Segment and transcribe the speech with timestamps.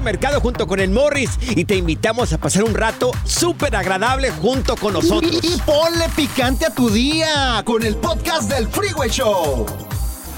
[0.00, 4.76] Mercado junto con el Morris y te invitamos a pasar un rato súper agradable junto
[4.76, 5.32] con nosotros.
[5.42, 9.66] Y, y ponle picante a tu día con el podcast del Freeway Show.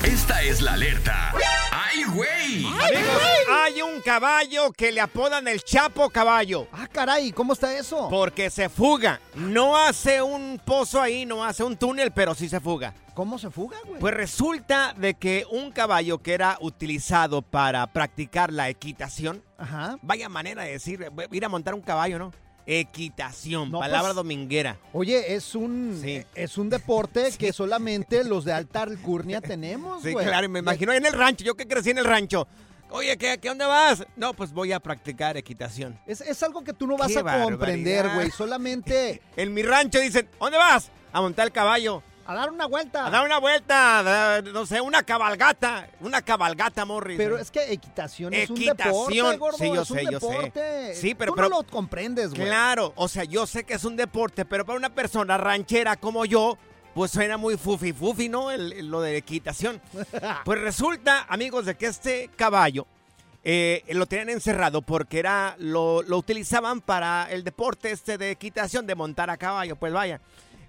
[0.04, 1.34] Esta es la alerta.
[1.72, 2.66] ¡Ay, güey!
[2.66, 6.68] Amigos, hay un caballo que le apodan el Chapo Caballo.
[6.72, 8.08] Ah, caray, ¿cómo está eso?
[8.08, 9.20] Porque se fuga.
[9.34, 12.94] No hace un pozo ahí, no hace un túnel, pero sí se fuga.
[13.14, 13.98] ¿Cómo se fuga, güey?
[13.98, 19.98] Pues resulta de que un caballo que era utilizado para practicar la equitación, Ajá.
[20.02, 22.32] vaya manera de decir, ir a montar un caballo, ¿no?
[22.66, 24.78] Equitación, No, palabra pues, dominguera.
[24.92, 26.22] Oye, es un Sí.
[26.34, 30.26] es un deporte que solamente los de alta alcurnia tenemos, Sí, güey.
[30.26, 32.46] claro, y me imagino en el rancho, yo que crecí en el rancho.
[32.90, 34.06] Oye, ¿qué, ¿qué dónde vas?
[34.16, 35.98] No, pues voy a practicar equitación.
[36.06, 38.30] Es, es algo que tú no vas Qué a comprender, güey.
[38.30, 40.90] Solamente En mi rancho dicen, ¿dónde vas?
[41.12, 42.02] A montar el caballo.
[42.28, 43.06] A dar una vuelta.
[43.06, 45.88] A dar una vuelta, dar, no sé, una cabalgata.
[46.00, 47.16] Una cabalgata, Morris.
[47.16, 49.10] Pero es que equitación es un Equitación.
[49.12, 49.58] deporte, gordo.
[49.58, 50.94] Sí, yo es un sé, yo sé.
[50.94, 52.46] Sí, pero- Tú pero- no lo comprendes, güey.
[52.46, 56.24] Claro, o sea, yo sé que es un deporte, pero para una persona ranchera como
[56.26, 56.58] yo,
[56.94, 58.50] pues suena muy fufi fufi, ¿no?
[58.50, 59.80] El- el- lo de equitación.
[60.44, 62.86] Pues resulta, amigos, de que este caballo
[63.44, 68.86] eh, lo tenían encerrado porque era lo, lo utilizaban para el deporte este de equitación,
[68.86, 70.20] de montar a caballo, pues vaya.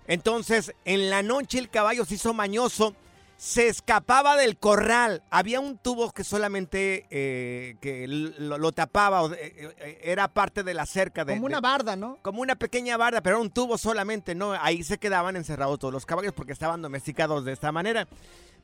[0.10, 2.96] Entonces, en la noche el caballo se hizo mañoso,
[3.38, 5.22] se escapaba del corral.
[5.30, 10.74] Había un tubo que solamente eh, que lo, lo tapaba, eh, eh, era parte de
[10.74, 11.26] la cerca.
[11.26, 12.18] De, Como una barda, ¿no?
[12.24, 14.54] como una pequeña barda, pero era un tubo solamente, ¿no?
[14.54, 18.08] Ahí se quedaban encerrados todos los caballos porque estaban domesticados de esta manera.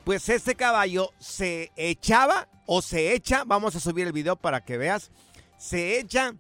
[0.04, 4.80] Pues este caballo se echaba o se echa, vamos a subir el video para que
[4.80, 5.12] veas,
[5.60, 6.34] se echa,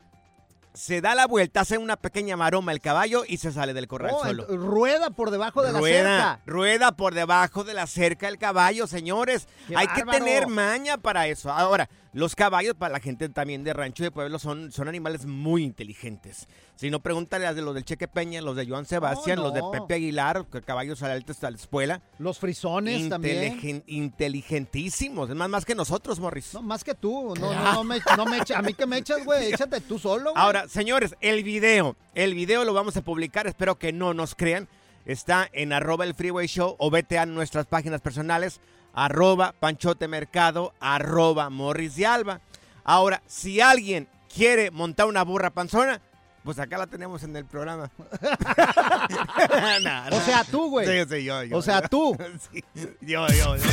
[0.75, 4.11] se da la vuelta, hace una pequeña maroma el caballo y se sale del corral
[4.13, 4.45] Oh, solo.
[4.47, 6.39] rueda por debajo de la cerca.
[6.45, 9.47] rueda por debajo de la cerca el caballo, señores.
[9.67, 11.51] ¡Qué Hay que tener maña para eso.
[11.51, 15.25] Ahora, los caballos para la gente también de rancho y de pueblo son, son animales
[15.25, 16.47] muy inteligentes.
[16.77, 19.61] Si no, pregúntale a los del Cheque Peña, los de Joan Sebastián, los de.
[19.71, 21.15] Pepe Aguilar, que caballos a la
[21.49, 22.01] escuela.
[22.17, 23.59] Los frisones también.
[23.59, 25.29] Inteligen- inteligentísimos.
[25.29, 26.53] Es más, más que nosotros, Morris.
[26.53, 27.33] No, más que tú.
[27.39, 29.47] No, no, no me, no me echa- a mí que me echas, güey.
[29.53, 30.31] Échate tú solo.
[30.35, 34.67] Ahora, señores, el video, el video lo vamos a publicar, espero que no nos crean.
[35.05, 38.59] Está en arroba el freeway show o vete a nuestras páginas personales,
[38.95, 42.39] arroba panchote mercado, arroba morris de alba.
[42.83, 46.01] Ahora, si alguien quiere montar una burra panzona,
[46.43, 47.89] pues acá la tenemos en el programa.
[48.21, 50.15] No, no.
[50.15, 50.85] O sea, tú, güey.
[50.85, 51.89] Sí, sí, yo, yo, O sea, yo.
[51.89, 52.17] tú.
[52.51, 52.63] Sí,
[53.01, 53.55] yo, yo.
[53.57, 53.63] yo.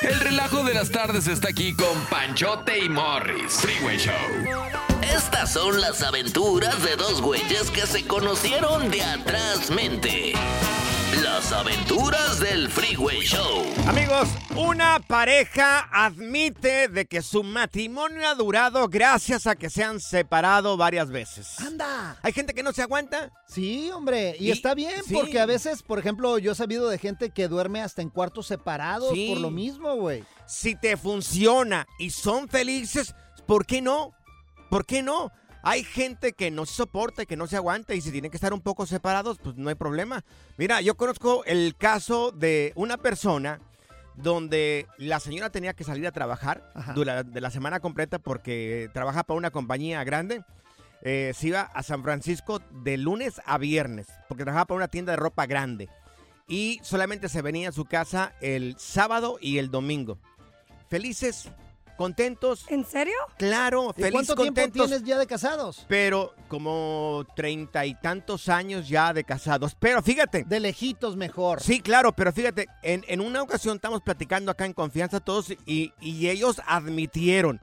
[0.00, 3.52] El relajo de las tardes está aquí con Panchote y Morris.
[3.60, 4.14] Freeway Show.
[5.02, 10.32] Estas son las aventuras de dos güeyes que se conocieron de atrás mente.
[11.16, 13.64] Las aventuras del Freeway Show.
[13.88, 19.98] Amigos, una pareja admite de que su matrimonio ha durado gracias a que se han
[20.00, 21.58] separado varias veces.
[21.60, 22.16] ¡Anda!
[22.22, 23.32] Hay gente que no se aguanta.
[23.48, 25.12] Sí, hombre, y, Y- está bien, sí.
[25.14, 28.46] porque a veces, por ejemplo, yo he sabido de gente que duerme hasta en cuartos
[28.46, 29.30] separados Sí.
[29.30, 30.24] por lo mismo, güey.
[30.46, 33.14] Si te funciona y son felices,
[33.46, 34.12] ¿por qué no?
[34.70, 35.32] ¿Por qué no?
[35.62, 38.36] Hay gente que no se soporta y que no se aguanta y si tienen que
[38.36, 40.24] estar un poco separados, pues no hay problema.
[40.56, 43.60] Mira, yo conozco el caso de una persona
[44.16, 49.38] donde la señora tenía que salir a trabajar durante la semana completa porque trabaja para
[49.38, 50.42] una compañía grande.
[51.02, 55.12] Eh, se iba a San Francisco de lunes a viernes porque trabajaba para una tienda
[55.12, 55.88] de ropa grande
[56.46, 60.18] y solamente se venía a su casa el sábado y el domingo.
[60.88, 61.48] Felices,
[62.00, 62.64] contentos.
[62.68, 63.12] ¿En serio?
[63.36, 64.86] Claro, ¿Y felices, cuánto tiempo contentos.
[64.86, 65.84] tienes ya de casados?
[65.86, 69.76] Pero como treinta y tantos años ya de casados.
[69.78, 70.44] Pero fíjate.
[70.44, 71.60] De lejitos mejor.
[71.60, 75.92] Sí, claro, pero fíjate, en, en una ocasión estamos platicando acá en confianza todos y,
[76.00, 77.60] y ellos admitieron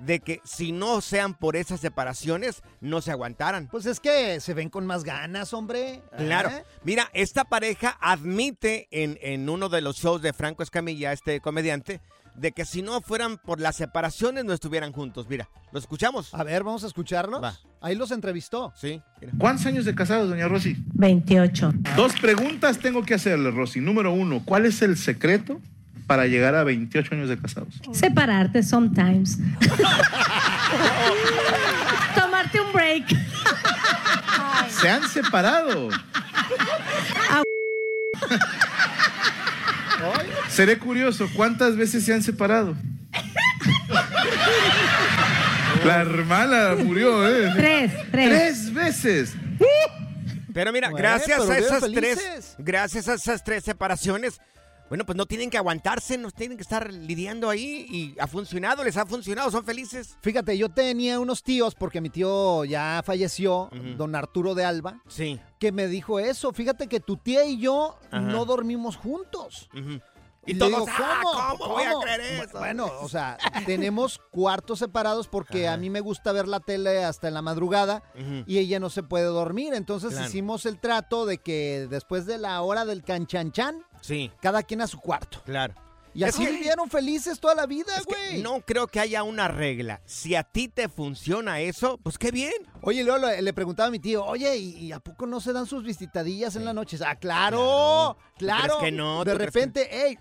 [0.00, 3.68] de que si no sean por esas separaciones, no se aguantaran.
[3.68, 6.02] Pues es que se ven con más ganas, hombre.
[6.16, 6.50] Claro.
[6.50, 6.64] ¿Eh?
[6.82, 12.00] Mira, esta pareja admite en, en uno de los shows de Franco Escamilla, este comediante,
[12.36, 15.26] de que si no fueran por las separaciones no estuvieran juntos.
[15.28, 16.32] Mira, ¿lo escuchamos?
[16.34, 17.42] A ver, vamos a escucharlos.
[17.42, 17.56] Va.
[17.80, 18.72] Ahí los entrevistó.
[18.76, 19.00] Sí.
[19.20, 19.32] mira.
[19.38, 20.76] ¿Cuántos años de casados, doña Rosy?
[20.94, 21.72] 28.
[21.96, 23.80] Dos preguntas tengo que hacerle, Rosy.
[23.80, 25.60] Número uno, ¿cuál es el secreto
[26.06, 27.80] para llegar a 28 años de casados?
[27.92, 29.38] Separarte sometimes.
[32.14, 33.06] Tomarte un break.
[34.68, 35.88] Se han separado.
[40.48, 42.76] Seré curioso, ¿cuántas veces se han separado?
[45.84, 47.52] La hermana murió, ¿eh?
[47.54, 48.28] Tres, tres.
[48.28, 49.34] Tres veces.
[50.52, 52.18] Pero mira, Bueno, gracias pero a esas felices.
[52.18, 54.40] tres, gracias a esas tres separaciones,
[54.88, 58.82] bueno, pues no tienen que aguantarse, no tienen que estar lidiando ahí y ha funcionado,
[58.84, 60.16] les ha funcionado, son felices.
[60.22, 65.38] Fíjate, yo tenía unos tíos, porque mi tío ya falleció, don Arturo de Alba, Sí.
[65.58, 66.52] Que me dijo eso.
[66.52, 68.20] Fíjate que tu tía y yo Ajá.
[68.20, 69.68] no dormimos juntos.
[69.74, 70.00] ujú.
[70.48, 71.58] Y todos, digo, "Ah, ¿cómo?
[71.58, 72.58] ¿cómo voy a ¿Cómo?" creer eso?
[72.58, 73.36] Bueno, o sea,
[73.66, 78.04] tenemos cuartos separados porque a mí me gusta ver la tele hasta en la madrugada
[78.46, 79.74] y ella no se puede dormir.
[79.74, 80.26] Entonces Claro.
[80.28, 84.86] hicimos el trato de que después de la hora del canchanchan, Sí, cada quien a
[84.86, 85.42] su cuarto.
[85.44, 85.74] claro.
[86.16, 88.42] Y Es así que- vivieron felices toda la vida, que güey.
[88.42, 90.00] no creo que haya una regla.
[90.06, 92.54] Si a ti te funciona eso, pues qué bien.
[92.80, 95.52] Oye, luego le, le preguntaba a mi tío, oye, ¿y, y a poco no se
[95.52, 96.96] dan sus visitadillas en la noche?
[97.06, 98.16] Ah, claro, Claro.
[98.16, 98.78] ¿Tú claro.
[98.78, 99.24] crees que no?
[99.24, 100.18] De ¿Tú crees repente, hey,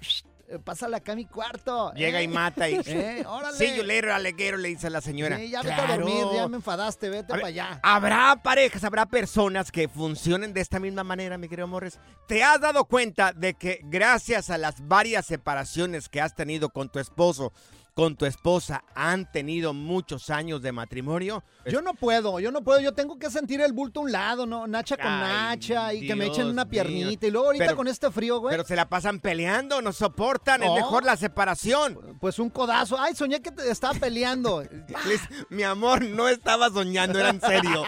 [0.48, 1.92] eh, pásale acá a mi cuarto.
[1.94, 2.24] Llega eh.
[2.24, 2.76] y mata y...
[2.86, 3.58] Eh, órale.
[3.58, 5.38] Sí, yo later, aleguero, le dice a la señora.
[5.38, 5.94] Sí, ya vete Claro.
[5.94, 7.80] a dormir, ya me enfadaste, vete para allá.
[7.84, 12.00] Habrá parejas, habrá personas que funcionen de esta misma manera, mi querido Morris.
[12.28, 16.90] ¿Te has dado cuenta de que gracias a las varias separaciones que has tenido con
[16.90, 17.52] tu esposo,
[17.96, 21.46] con tu esposa, han tenido muchos años de matrimonio?
[21.66, 24.46] Yo no puedo, yo no puedo, yo tengo que sentir el bulto a un lado,
[24.46, 24.68] ¿no?
[24.68, 26.72] Nacha con Ay, Nacha y que me echen una mío.
[26.72, 27.26] piernita.
[27.28, 28.52] Y luego ahorita Pero- con este frío, güey.
[28.54, 32.18] Pero se la pasan peleando, no soportan, es mejor la separación.
[32.20, 33.00] Pues un codazo.
[33.00, 34.62] Ay, soñé que te estaba peleando.
[35.08, 37.84] Liz, mi amor, no estaba soñando, era en serio.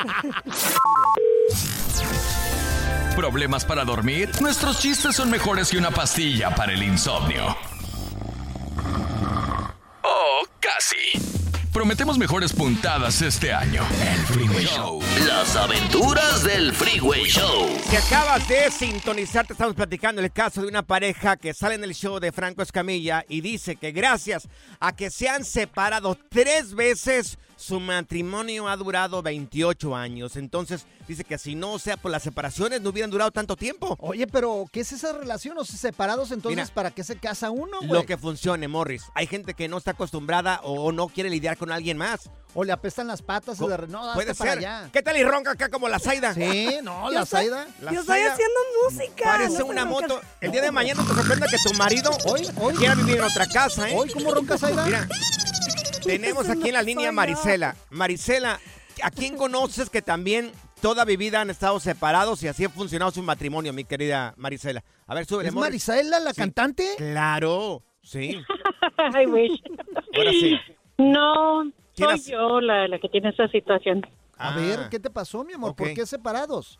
[3.17, 4.29] ¿Problemas para dormir?
[4.39, 7.57] Nuestros chistes son mejores que una pastilla para el insomnio.
[10.59, 11.37] Casi.
[11.77, 13.83] Prometemos mejores puntadas este año.
[14.01, 14.99] El Freeway Show.
[15.27, 17.69] Las aventuras del Freeway Show.
[17.87, 21.83] Si acabas de sintonizar, te estamos platicando el caso de una pareja que sale en
[21.83, 24.47] el show de Franco Escamilla y dice que gracias
[24.79, 30.35] a que se han separado tres veces, su matrimonio ha durado 28 años.
[30.37, 33.97] Entonces, dice que si no sea por las separaciones, no hubieran durado tanto tiempo.
[33.99, 35.57] Oye, pero ¿qué es esa relación?
[35.57, 37.89] O sea, separados entonces, Mira, ¿para qué se casa uno, güey?
[37.91, 39.03] Lo que funcione, Morris.
[39.15, 42.29] Hay gente que no está acostumbrada o no quiere lidiar con alguien más.
[42.53, 44.59] O le apestan las patas y de re- no, Puede para ser.
[44.59, 44.89] allá.
[44.93, 46.33] ¿Qué tal y ronca acá como la Zaida?
[46.33, 47.67] Sí, no, la Zaida.
[47.81, 49.23] La Yo estoy haciendo música.
[49.25, 50.21] Parece no una moto.
[50.41, 52.75] El día de mañana te sorprenda que tu marido Hoy, hoy.
[52.75, 53.93] quiera vivir en otra casa, ¿eh?
[53.95, 54.85] Hoy, ¿cómo ronca Zaida?
[54.85, 55.07] Mira,
[56.07, 57.11] tenemos aquí en la línea.
[57.11, 57.75] Marisela.
[57.89, 58.59] Marisela,
[59.03, 63.11] ¿a quién conoces que también toda mi vida han estado separados y así ha funcionado
[63.11, 64.83] su matrimonio, mi querida Marisela?
[65.05, 65.55] A ver, súbele, ¿Es.
[65.55, 66.41] Marisela la Sí.
[66.41, 66.87] cantante?
[66.97, 68.39] Claro, sí.
[69.21, 69.61] I wish.
[70.15, 70.57] Ahora sí.
[70.97, 74.05] No, ¿Quién soy has- yo la, la que tiene esa situación.
[74.39, 75.75] A Ah, ver, ¿qué te pasó, mi amor?
[75.75, 76.79] ¿Por qué separados?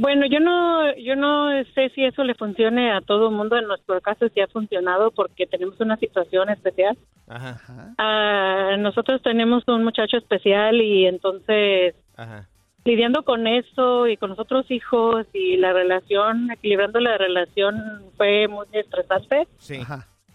[0.00, 3.58] Bueno, yo no, yo no sé si eso le funcione a todo el mundo.
[3.58, 6.96] En nuestro caso sí ha funcionado porque tenemos una situación especial.
[7.28, 7.60] Ajá.
[7.98, 12.48] Ah, nosotros tenemos un muchacho especial y entonces ajá.
[12.84, 17.76] lidiando con eso y con los otros hijos y la relación, equilibrando la relación
[18.16, 19.46] fue muy estresante.
[19.58, 19.80] Sí.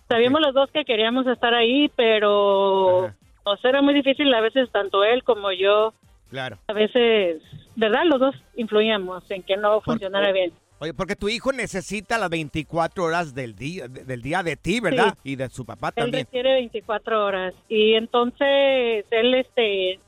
[0.07, 3.11] Sabíamos los dos que queríamos estar ahí, pero
[3.43, 5.93] nos era muy difícil a veces tanto él como yo.
[6.29, 6.57] Claro.
[6.67, 7.41] A veces,
[7.77, 8.01] ¿verdad?
[8.05, 10.51] Los dos influíamos en que no funcionara bien.
[10.79, 14.79] Oye, porque tu hijo necesita las 24 horas del día, de- del día de ti,
[14.79, 15.15] ¿verdad?
[15.24, 16.25] Y de su papá Él también.
[16.25, 20.00] requiere 24 horas y entonces él, este,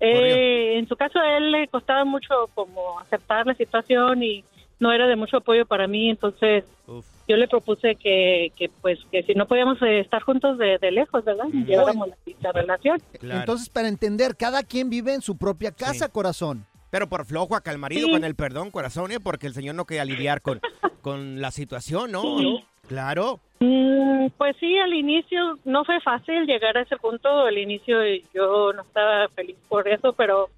[0.00, 4.44] eh, en su caso a él le costaba mucho como aceptar la situación y
[4.80, 9.22] no era de mucho apoyo para mí, entonces yo le propuse que, que pues que
[9.24, 11.46] si no podíamos eh, estar juntos de, de lejos, ¿verdad?
[11.66, 13.02] Lleváramos la, la relación.
[13.20, 16.64] Entonces, para entender, cada quien vive en su propia casa, corazón.
[16.90, 18.12] Pero por flojo acá el marido Sí.
[18.12, 19.20] con el perdón, corazón, ¿eh?
[19.20, 20.60] porque el señor no quería lidiar con,
[21.02, 22.22] con la situación, ¿no?
[22.38, 22.64] Sí.
[22.88, 23.40] Claro.
[23.60, 27.28] Mm, pues sí, al inicio no fue fácil llegar a ese punto.
[27.28, 27.98] Al inicio
[28.32, 30.48] yo no estaba feliz por eso, pero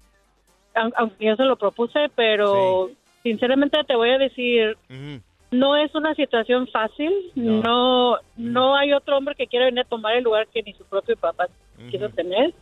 [0.73, 2.89] aun- aunque yo se lo propuse, pero
[3.23, 4.77] sinceramente te voy a decir,
[5.51, 7.11] no es una situación fácil.
[7.35, 10.85] No, no hay otro hombre que quiera venir a tomar el lugar que ni su
[10.85, 11.47] propio papá
[11.89, 12.53] quiso tener.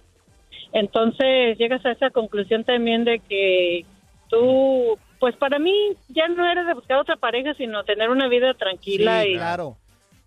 [0.71, 3.85] Entonces llegas a esa conclusión también de que
[4.29, 5.73] tú, pues para mí
[6.09, 9.39] ya no eres de buscar otra pareja, sino tener una vida tranquila y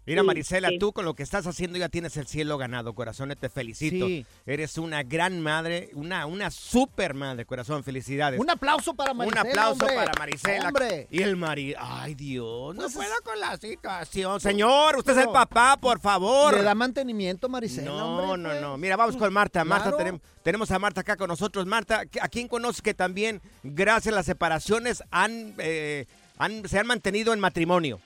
[0.05, 0.79] Mira, Sí, Marisela, sí.
[0.81, 4.07] tú con lo que estás haciendo ya tienes el cielo ganado, corazón, te felicito.
[4.07, 4.27] Sí.
[4.47, 8.41] Eres una gran madre, una, una super madre, corazón, felicidades.
[8.41, 9.41] Un aplauso para Un Marisela.
[9.43, 9.95] aplauso hombre.
[9.95, 10.69] para Marisela.
[10.69, 11.07] Hombre.
[11.09, 11.79] Y el marido.
[11.81, 14.41] Ay, Dios, no Pues puedo con la situación.
[14.41, 16.55] Señor, usted es el papá, por favor.
[16.55, 17.87] Le da mantenimiento, Marisela.
[17.93, 18.61] No, hombre, no, pues.
[18.61, 18.77] no.
[18.79, 19.65] Mira, vamos con Marta.
[19.65, 19.97] Marta, Claro.
[19.99, 21.65] tenemos, tenemos a Marta acá con nosotros.
[21.67, 26.07] Marta, ¿a quién conoces que también, gracias a las separaciones, han, eh,
[26.39, 28.01] han- se han mantenido en matrimonio?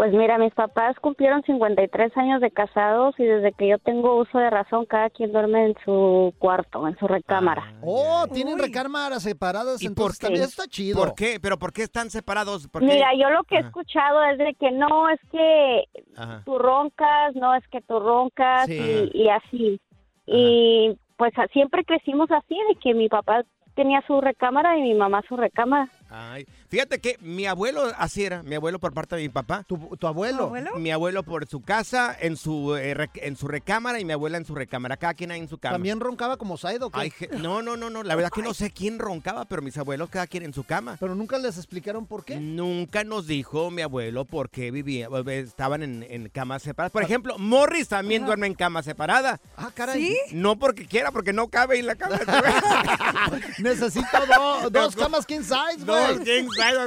[0.00, 4.38] Pues mira, mis papás cumplieron 53 años de casados y desde que yo tengo uso
[4.38, 7.74] de razón, cada quien duerme en su cuarto, en su recámara.
[7.82, 10.24] Oh, tienen recámaras separadas, entonces qué?
[10.26, 10.98] también está chido.
[10.98, 11.38] ¿Por qué?
[11.38, 12.66] ¿Pero por qué están separados?
[12.68, 12.86] ¿Por qué?
[12.94, 15.84] Mira, yo lo que he escuchado es de que no, es que
[16.16, 16.44] Ajá.
[16.46, 19.10] tú roncas, no es que tú roncas Sí.
[19.12, 19.80] y, y así.
[20.24, 23.42] Y pues siempre crecimos así, de que mi papá
[23.74, 25.90] tenía su recámara y mi mamá su recámara.
[26.10, 29.64] Ay, fíjate que mi abuelo así era, mi abuelo por parte de mi papá.
[29.66, 29.76] ¿Tu,
[30.06, 30.50] abuelo?
[30.76, 34.36] Mi abuelo por su casa, en su, eh, rec- en su recámara y mi abuela
[34.36, 34.96] en su recámara.
[34.96, 35.74] Cada quien ahí en su cama.
[35.74, 36.90] ¿También roncaba como Saido?
[37.38, 38.02] no, no, no, no.
[38.02, 40.96] La verdad que no sé quién roncaba, pero mis abuelos cada quien en su cama.
[40.98, 42.40] Pero nunca les explicaron por qué.
[42.40, 46.90] Nunca nos dijo mi abuelo por qué vivía, eh, estaban en, en camas separadas.
[46.92, 49.40] Por ejemplo, Morris también duerme en cama separada.
[49.56, 50.16] Ah, caray.
[50.32, 52.18] No porque quiera, porque no cabe en la cama.
[53.58, 55.99] Necesito do- dos camas king size, güey.
[56.24, 56.78] King size,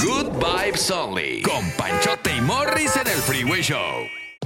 [0.00, 1.42] Good Vibes Only.
[1.42, 4.06] Con Panchote y Morris en el Freeway Show.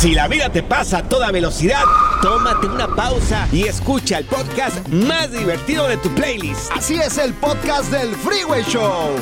[0.00, 1.84] Si la vida te pasa a toda velocidad,
[2.22, 6.72] tómate una pausa y escucha el podcast más divertido de tu playlist.
[6.72, 9.14] Así es el podcast del Freeway Show.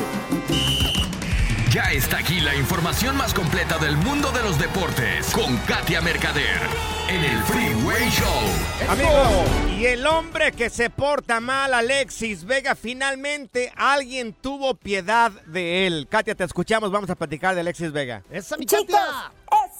[1.69, 6.61] Ya está aquí la información más completa del mundo de los deportes con Katia Mercader
[7.09, 8.89] en el Freeway Show.
[8.89, 15.87] Amigo, y el hombre que se porta mal, Alexis Vega, finalmente alguien tuvo piedad de
[15.87, 16.07] él.
[16.09, 18.23] Katia, te escuchamos, vamos a platicar de Alexis Vega.
[18.31, 18.95] Esa mi Chicos,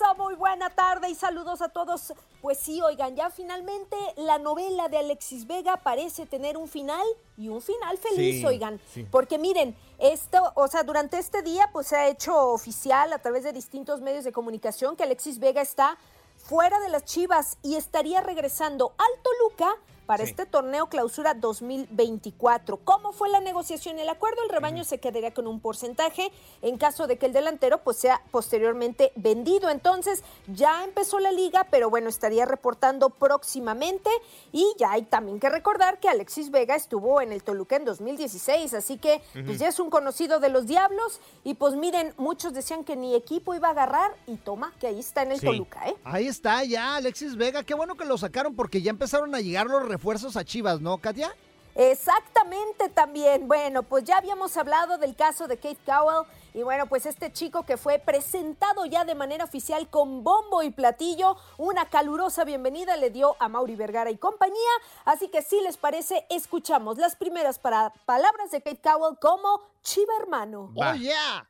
[0.01, 2.13] eso, muy buena tarde y saludos a todos.
[2.41, 7.05] Pues sí, oigan, ya finalmente la novela de Alexis Vega parece tener un final
[7.37, 8.79] y un final feliz, Sí, oigan.
[8.93, 9.05] sí.
[9.09, 13.43] Porque miren, esto, o sea, durante este día pues se ha hecho oficial a través
[13.43, 15.97] de distintos medios de comunicación que Alexis Vega está
[16.37, 19.75] fuera de las Chivas y estaría regresando al Toluca
[20.09, 20.31] para Sí.
[20.31, 22.77] este torneo clausura 2024.
[22.77, 24.41] ¿Cómo fue la negociación el acuerdo?
[24.43, 26.31] El rebaño se quedaría con un porcentaje
[26.63, 29.69] en caso de que el delantero pues sea posteriormente vendido.
[29.69, 34.09] Entonces ya empezó la liga, pero bueno, estaría reportando próximamente
[34.51, 38.73] y ya hay también que recordar que Alexis Vega estuvo en el Toluca en 2016,
[38.73, 42.83] así que pues ya es un conocido de los Diablos y pues miren, muchos decían
[42.83, 45.45] que ni equipo iba a agarrar y toma que ahí está en el Sí.
[45.45, 45.95] Toluca, ¿eh?
[46.03, 47.61] Ahí está ya Alexis Vega.
[47.63, 50.97] Qué bueno que lo sacaron porque ya empezaron a llegar los refuerzos a Chivas, ¿no,
[50.97, 51.35] Katia?
[51.75, 53.49] Exactamente también.
[53.49, 57.63] Bueno, pues ya habíamos hablado del caso de Kate Cowell y bueno, pues este chico
[57.63, 63.09] que fue presentado ya de manera oficial con bombo y platillo, una calurosa bienvenida le
[63.09, 64.55] dio a Mauri Vergara y compañía.
[65.03, 70.13] Así que si les parece, escuchamos las primeras para palabras de Kate Cowell como Chiva
[70.21, 70.71] hermano.
[70.77, 71.45] Oh, yeah.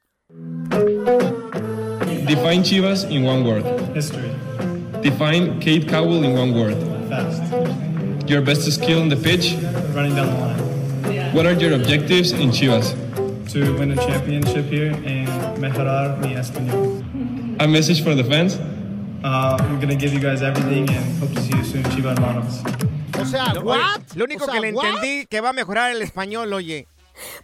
[2.25, 3.63] Define Chivas in one word.
[3.95, 4.31] History.
[5.03, 6.77] Define Kate Cowell in one word.
[7.09, 7.88] Fast.
[8.29, 9.53] Your best skill on the pitch.
[9.95, 11.33] Running down the line.
[11.33, 12.93] What are your objectives in Chivas?
[13.53, 17.01] To win a championship here and mejorar mi español.
[17.59, 18.59] A message for the fans.
[19.23, 22.61] Uh, we're gonna give you guys everything and hope to see you soon, Chivas hermanos.
[23.19, 23.79] O sea, ¿what?
[23.97, 24.85] oye, lo único O sea, que le ¿what?
[24.85, 26.87] entendí que va a mejorar el español, oye.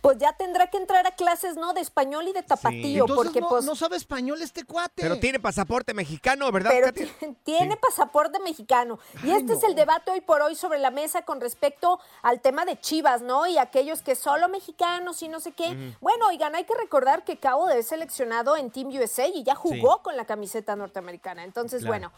[0.02, 1.74] Pues ya tendrá que entrar a clases, ¿no?
[1.74, 3.66] De español y de tapatío, Entonces porque no, pues...
[3.66, 5.02] no sabe español este cuate.
[5.02, 7.08] Pero tiene pasaporte mexicano, ¿verdad, Pero Katia?
[7.20, 9.00] ti- tiene pasaporte mexicano.
[9.24, 12.66] Y este es el debate hoy por hoy sobre la mesa con respecto al tema
[12.66, 13.48] de Chivas, ¿no?
[13.48, 15.68] Y aquellos que solo mexicanos y no sé qué.
[15.70, 15.98] Ujú.
[16.02, 19.96] Bueno, oigan, hay que recordar que Cabo es seleccionado en Team USA y ya jugó
[19.98, 20.02] Sí.
[20.04, 21.44] con la camiseta norteamericana.
[21.44, 21.92] Entonces, Claro.
[21.92, 22.12] bueno,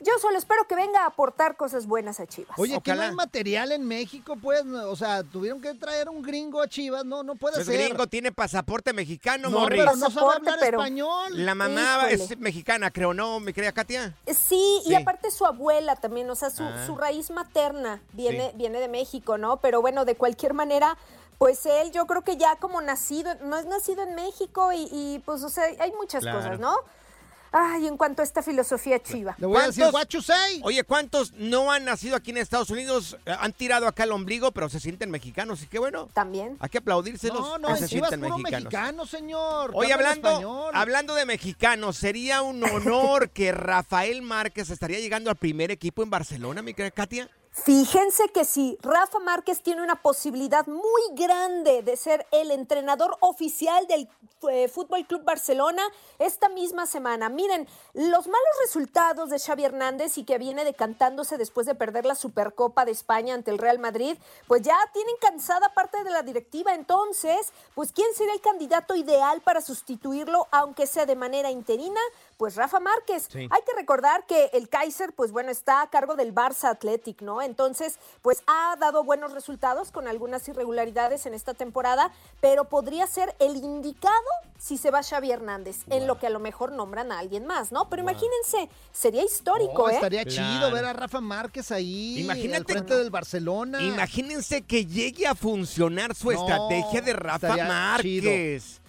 [0.00, 2.58] yo solo espero que venga a aportar cosas buenas a Chivas.
[2.58, 6.60] Oye, que no hay material en México, pues, o sea, tuvieron que traer un gringo
[6.62, 7.80] a Chivas, no, no puede El ser.
[7.88, 9.80] gringo tiene pasaporte mexicano, No, Morris.
[9.80, 11.32] pero no sabe Pasaporte, hablar pero- español.
[11.44, 12.14] La mamá Híjole.
[12.14, 14.14] es mexicana, creo, ¿no, mi querida Katia?
[14.26, 14.82] Sí, Sí.
[14.86, 16.84] y aparte su abuela también, o sea, su, Ah.
[16.86, 18.56] su raíz materna viene, Sí.
[18.56, 19.58] viene de México, ¿no?
[19.58, 20.96] Pero bueno, de cualquier manera,
[21.38, 25.18] pues él yo creo que ya como nacido, no es nacido en México y, y,
[25.24, 26.38] pues, o sea, hay muchas Claro.
[26.38, 26.74] cosas, ¿no?
[27.52, 29.34] Ay, en cuanto a esta filosofía chiva.
[29.38, 30.60] Le voy a decir, what you say.
[30.62, 33.16] Oye, ¿cuántos no han nacido aquí en Estados Unidos?
[33.26, 35.62] Eh, Han tirado acá el ombligo, pero se sienten mexicanos.
[35.62, 36.08] Y qué bueno.
[36.14, 36.56] También.
[36.60, 37.40] Hay que aplaudírselos.
[37.40, 38.50] No, no, se sienten mexicanos.
[38.52, 39.72] mexicano, señor.
[39.74, 45.70] Oye, hablando, hablando de mexicanos, sería un honor que Rafael Márquez estaría llegando al primer
[45.70, 47.28] equipo en Barcelona, mi querida Katia.
[47.52, 53.88] Fíjense que sí, Rafa Márquez tiene una posibilidad muy grande de ser el entrenador oficial
[53.88, 54.08] del
[54.48, 55.82] eh, Fútbol Club Barcelona
[56.20, 57.28] esta misma semana.
[57.28, 62.14] Miren, los malos resultados de Xavi Hernández y que viene decantándose después de perder la
[62.14, 66.74] Supercopa de España ante el Real Madrid, pues ya tienen cansada parte de la directiva.
[66.74, 72.00] Entonces, pues ¿quién sería el candidato ideal para sustituirlo, aunque sea de manera interina?
[72.40, 73.28] Pues Rafa Márquez.
[73.30, 73.40] Sí.
[73.50, 77.42] Hay que recordar que el Kaiser, pues bueno, está a cargo del Barça Athletic, ¿no?
[77.42, 83.36] Entonces, pues ha dado buenos resultados con algunas irregularidades en esta temporada, pero podría ser
[83.40, 84.14] el indicado
[84.56, 87.72] si se va Xavi Hernández, en lo que a lo mejor nombran a alguien más,
[87.72, 87.90] ¿no?
[87.90, 89.94] Pero imagínense, sería histórico, Oh, ¿eh?
[89.96, 90.54] estaría Claro.
[90.54, 93.82] chido ver a Rafa Márquez ahí Imagínate- al frente del Barcelona.
[93.82, 98.79] Imagínense que llegue a funcionar su No, estrategia de Rafa Márquez.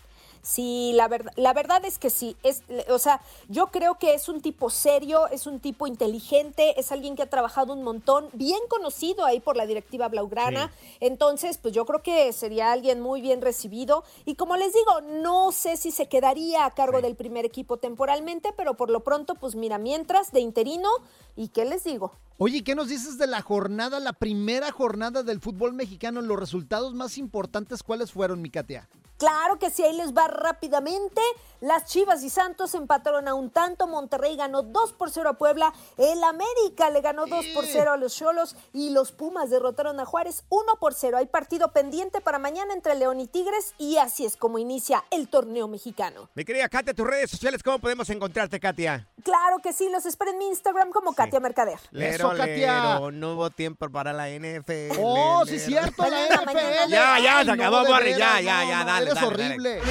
[0.41, 2.35] Sí, la verdad, la verdad es que sí.
[2.43, 6.91] Es, o sea, yo creo que es un tipo serio, es un tipo inteligente, es
[6.91, 10.71] alguien que ha trabajado un montón, bien conocido ahí por la directiva Blaugrana.
[10.99, 14.03] Entonces, pues yo creo que sería alguien muy bien recibido.
[14.25, 18.53] Y como les digo, no sé si se quedaría a cargo del primer equipo temporalmente,
[18.55, 20.89] pero por lo pronto, pues mira, mientras de interino,
[21.35, 22.13] ¿y qué les digo?
[22.37, 26.21] Oye, ¿qué nos dices de la jornada, la primera jornada del fútbol mexicano?
[26.21, 28.89] Los resultados más importantes, ¿cuáles fueron, mi Katia?
[29.21, 31.21] Claro que sí, ahí les va rápidamente.
[31.59, 33.85] Las Chivas y Santos empataron a un tanto.
[33.85, 35.73] Monterrey ganó 2 por 0 a Puebla.
[35.97, 38.55] El América le ganó 2 por 0 a los Cholos.
[38.73, 41.17] Y los Pumas derrotaron a Juárez 1 por 0.
[41.17, 43.75] Hay partido pendiente para mañana entre León y Tigres.
[43.77, 46.29] Y así es como inicia el torneo mexicano.
[46.33, 49.07] Mi querida Katia, tus redes sociales, ¿cómo podemos encontrarte, Katia?
[49.23, 51.79] Claro que sí, los espero en mi Instagram como Katia Mercader.
[51.91, 52.95] Lero, Katia.
[52.95, 54.97] lero, no hubo tiempo para la NFL.
[54.99, 55.65] Oh, sí, lero.
[55.65, 56.89] cierto, la NFL.
[56.89, 59.81] Ya, ya, se acabó, Morris, ya, ya, no, ya, no, dale, Eres dale, dale.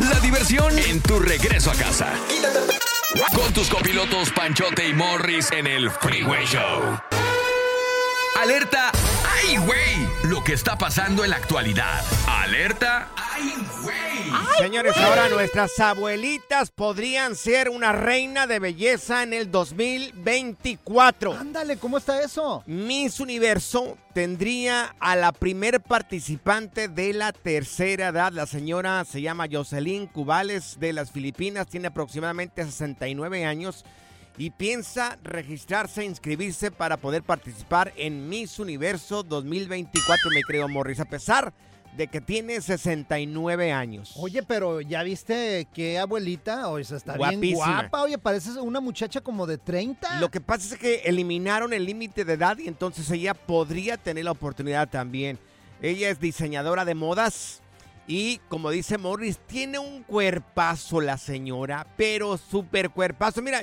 [0.00, 2.12] La diversión en tu regreso a casa.
[3.34, 6.98] Con tus copilotos Panchote y Morris en el Freeway Show.
[8.40, 8.92] Alerta,
[9.42, 9.97] ¡ay, güey!
[10.28, 12.04] Lo que está pasando en la actualidad.
[12.26, 13.98] Alerta, ¡ay, güey!
[14.58, 21.32] Señores, ahora nuestras abuelitas podrían ser una reina de belleza en el 2024.
[21.32, 22.62] Ándale, ¿cómo está eso?
[22.66, 28.30] Miss Universo tendría a la primer participante de la tercera edad.
[28.30, 33.82] La señora se llama Jocelyn Cubales de las Filipinas, tiene aproximadamente 69 años
[34.38, 41.04] y piensa registrarse, inscribirse para poder participar en Miss Universo 2024, me creo, Morris, a
[41.04, 41.52] pesar
[41.96, 44.14] de que tiene 69 años.
[44.16, 47.80] Oye, pero ya viste qué abuelita, o sea, está bien Guapísima.
[47.80, 50.20] guapa, oye, parece una muchacha como de 30.
[50.20, 54.24] Lo que pasa es que eliminaron el límite de edad y entonces ella podría tener
[54.24, 55.40] la oportunidad también.
[55.82, 57.60] Ella es diseñadora de modas
[58.08, 63.42] y como dice Morris, tiene un cuerpazo la señora, pero súper cuerpazo.
[63.42, 63.60] Mira,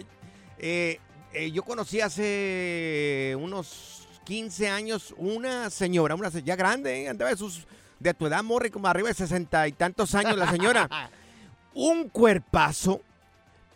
[0.59, 0.99] eh,
[1.33, 7.09] eh, yo conocí hace unos 15 años una señora, una ya grande, ¿eh?
[7.09, 7.67] andaba de, sus,
[7.99, 10.89] de tu edad, Morris, como arriba de 60 y tantos años la señora.
[11.73, 13.01] un cuerpazo,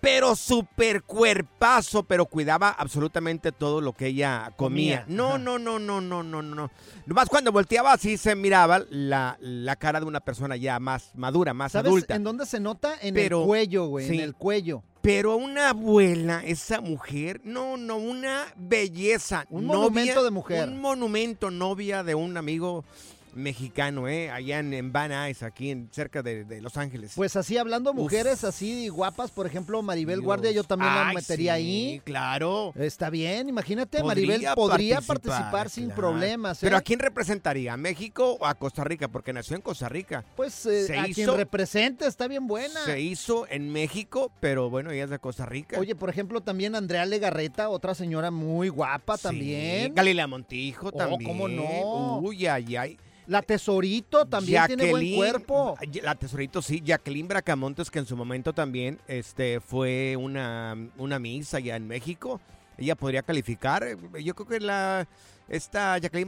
[0.01, 5.03] pero súper cuerpazo, pero cuidaba absolutamente todo lo que ella comía.
[5.07, 6.71] No, no, no, no, no, no, no.
[7.05, 11.53] Nomás cuando volteaba así se miraba la, la cara de una persona ya más madura,
[11.53, 12.15] más ¿Sabes adulta.
[12.15, 12.93] en dónde se nota?
[13.01, 14.15] En Pero- el cuello, güey, sí.
[14.15, 14.83] en el cuello.
[15.01, 19.45] Pero una abuela, esa mujer, no, no, una belleza.
[19.49, 20.67] Un novia- monumento de mujer.
[20.67, 22.83] Un monumento novia de un amigo
[23.33, 24.29] mexicano, ¿eh?
[24.29, 27.13] Allá en, en Van Nuys, aquí en, cerca de, de Los Ángeles.
[27.15, 27.97] Pues así hablando Uf.
[27.97, 30.25] mujeres así guapas, por ejemplo, Maribel Dios.
[30.25, 32.01] Guardia, yo también la metería sí, ahí.
[32.03, 32.73] claro.
[32.75, 35.95] Está bien, imagínate, Podría Maribel podría participar, participar, sin claro.
[36.01, 36.57] problemas.
[36.57, 36.65] ¿eh?
[36.65, 37.73] Pero ¿a quién representaría?
[37.73, 39.07] ¿A México o a Costa Rica?
[39.07, 40.23] Porque nació en Costa Rica.
[40.35, 42.83] Pues eh, se a hizo- quien represente está bien buena.
[42.85, 45.79] Se hizo en México, pero bueno, ella es de Costa Rica.
[45.79, 49.93] Oye, por ejemplo, también Andrea Legarreta, otra señora muy guapa Sí, también.
[49.95, 51.23] Galilea Montijo Oh, también.
[51.23, 52.19] ¿cómo no?
[52.19, 52.97] Uy, ay, ay.
[53.29, 55.77] La Tesorito también tiene buen cuerpo.
[56.01, 56.81] La tesorito, sí.
[56.83, 62.41] Jacqueline Bracamontes, que en su momento también este, fue una, una Miss allá en México.
[62.75, 63.85] Ella podría calificar.
[64.19, 65.07] Yo creo que la
[65.49, 66.27] esta Jacqueline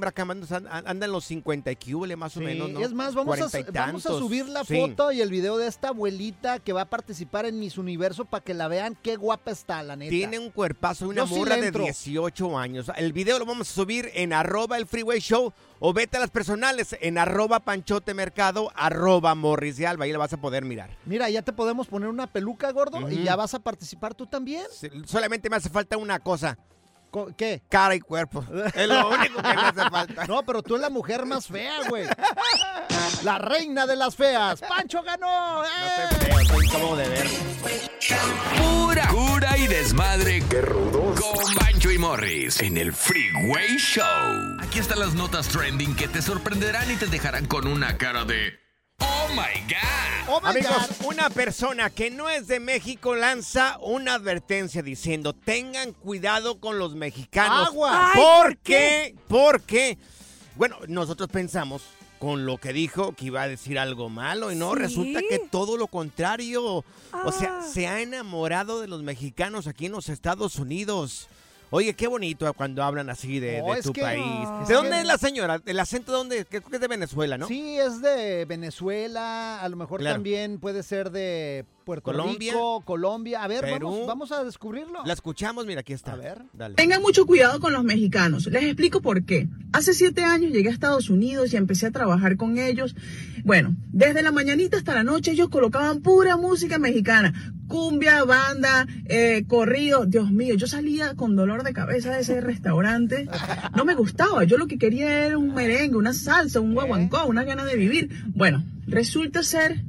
[0.52, 1.78] an- anda en los 50 y
[2.16, 2.80] más o Sí, menos, ¿no?
[2.80, 4.20] Es más, vamos a, 40 y vamos a tantos.
[4.20, 4.80] subir la Sí.
[4.80, 8.44] foto y el video de esta abuelita que va a participar en Miss Universo para
[8.44, 10.10] que la vean qué guapa está, la neta.
[10.10, 11.84] Tiene un cuerpazo, una Yo sí de entro.
[11.84, 12.92] 18 años.
[12.96, 16.30] El video lo vamos a subir en arroba el freeway show o vete a las
[16.30, 20.06] personales en arroba panchote mercado, arroba morris de alba.
[20.06, 20.90] Ahí la vas a poder mirar.
[21.06, 24.66] Mira, ya te podemos poner una peluca, gordo, y ya vas a participar tú también.
[25.06, 26.58] Solamente me hace falta una cosa.
[27.38, 27.62] ¿Qué?
[27.69, 28.43] Cara y cuerpo.
[28.74, 30.26] Es lo único que me hace falta.
[30.32, 32.06] No, pero tú eres la mujer más fea, güey.
[33.24, 34.62] La reina de las feas.
[34.62, 35.63] ¡Pancho ganó!
[35.63, 35.67] ¡Eh!
[36.47, 37.28] Soy incómodo de ver.
[38.58, 40.43] Pura cura y desmadre.
[40.50, 41.19] ¡Qué rudos!
[41.19, 44.06] Con Bancho y Morris en el Freeway Show.
[44.62, 48.61] Aquí están las notas trending que te sorprenderán y te dejarán con una cara de.
[49.32, 50.30] ¡Oh my God!
[50.30, 51.08] Oh my Amigos, God.
[51.08, 56.96] una persona que no es de México lanza una advertencia diciendo tengan cuidado con los
[56.96, 57.67] mexicanos.
[57.70, 58.12] Aguas.
[58.13, 59.15] Ay, ¿Por ¿por qué?
[59.28, 59.98] Porque,
[60.56, 61.84] bueno, nosotros pensamos
[62.20, 64.80] con lo que dijo que iba a decir algo malo y no, Sí.
[64.80, 66.84] resulta que todo lo contrario.
[67.24, 67.63] O sea, Ah.
[67.67, 71.28] se ha enamorado de los mexicanos aquí en los Estados Unidos.
[71.74, 74.26] Oye, qué bonito cuando hablan así de, No, de es tu país.
[74.68, 75.62] ¿De dónde es la señora?
[75.66, 76.46] ¿El acento de dónde?
[76.46, 77.48] Creo que es de Venezuela, ¿no?
[77.48, 80.16] Sí, es de Venezuela, a lo mejor Claro.
[80.16, 82.54] también puede ser de Puerto Colombia.
[82.54, 83.44] Rico, Colombia.
[83.44, 83.89] A ver, Perú.
[83.89, 85.04] vamos, vamos a descubrirlo.
[85.06, 86.13] La escuchamos, mira, aquí está.
[86.13, 86.41] A ver.
[86.54, 86.76] Dale.
[86.76, 88.48] Tengan mucho cuidado con los mexicanos.
[88.48, 89.48] Les explico por qué.
[89.74, 92.96] Hace siete años llegué a Estados Unidos y empecé a trabajar con ellos.
[93.44, 97.34] Bueno, desde la mañanita hasta la noche ellos colocaban pura música mexicana.
[97.67, 100.06] Cumbia, banda, eh, corrido.
[100.06, 103.30] Dios mío, yo salía con dolor de cabeza de ese restaurante.
[103.76, 104.44] No me gustaba.
[104.44, 108.10] Yo lo que quería era un merengue, una salsa, un guaguancó, una gana de vivir.
[108.36, 109.82] Bueno, resulta ser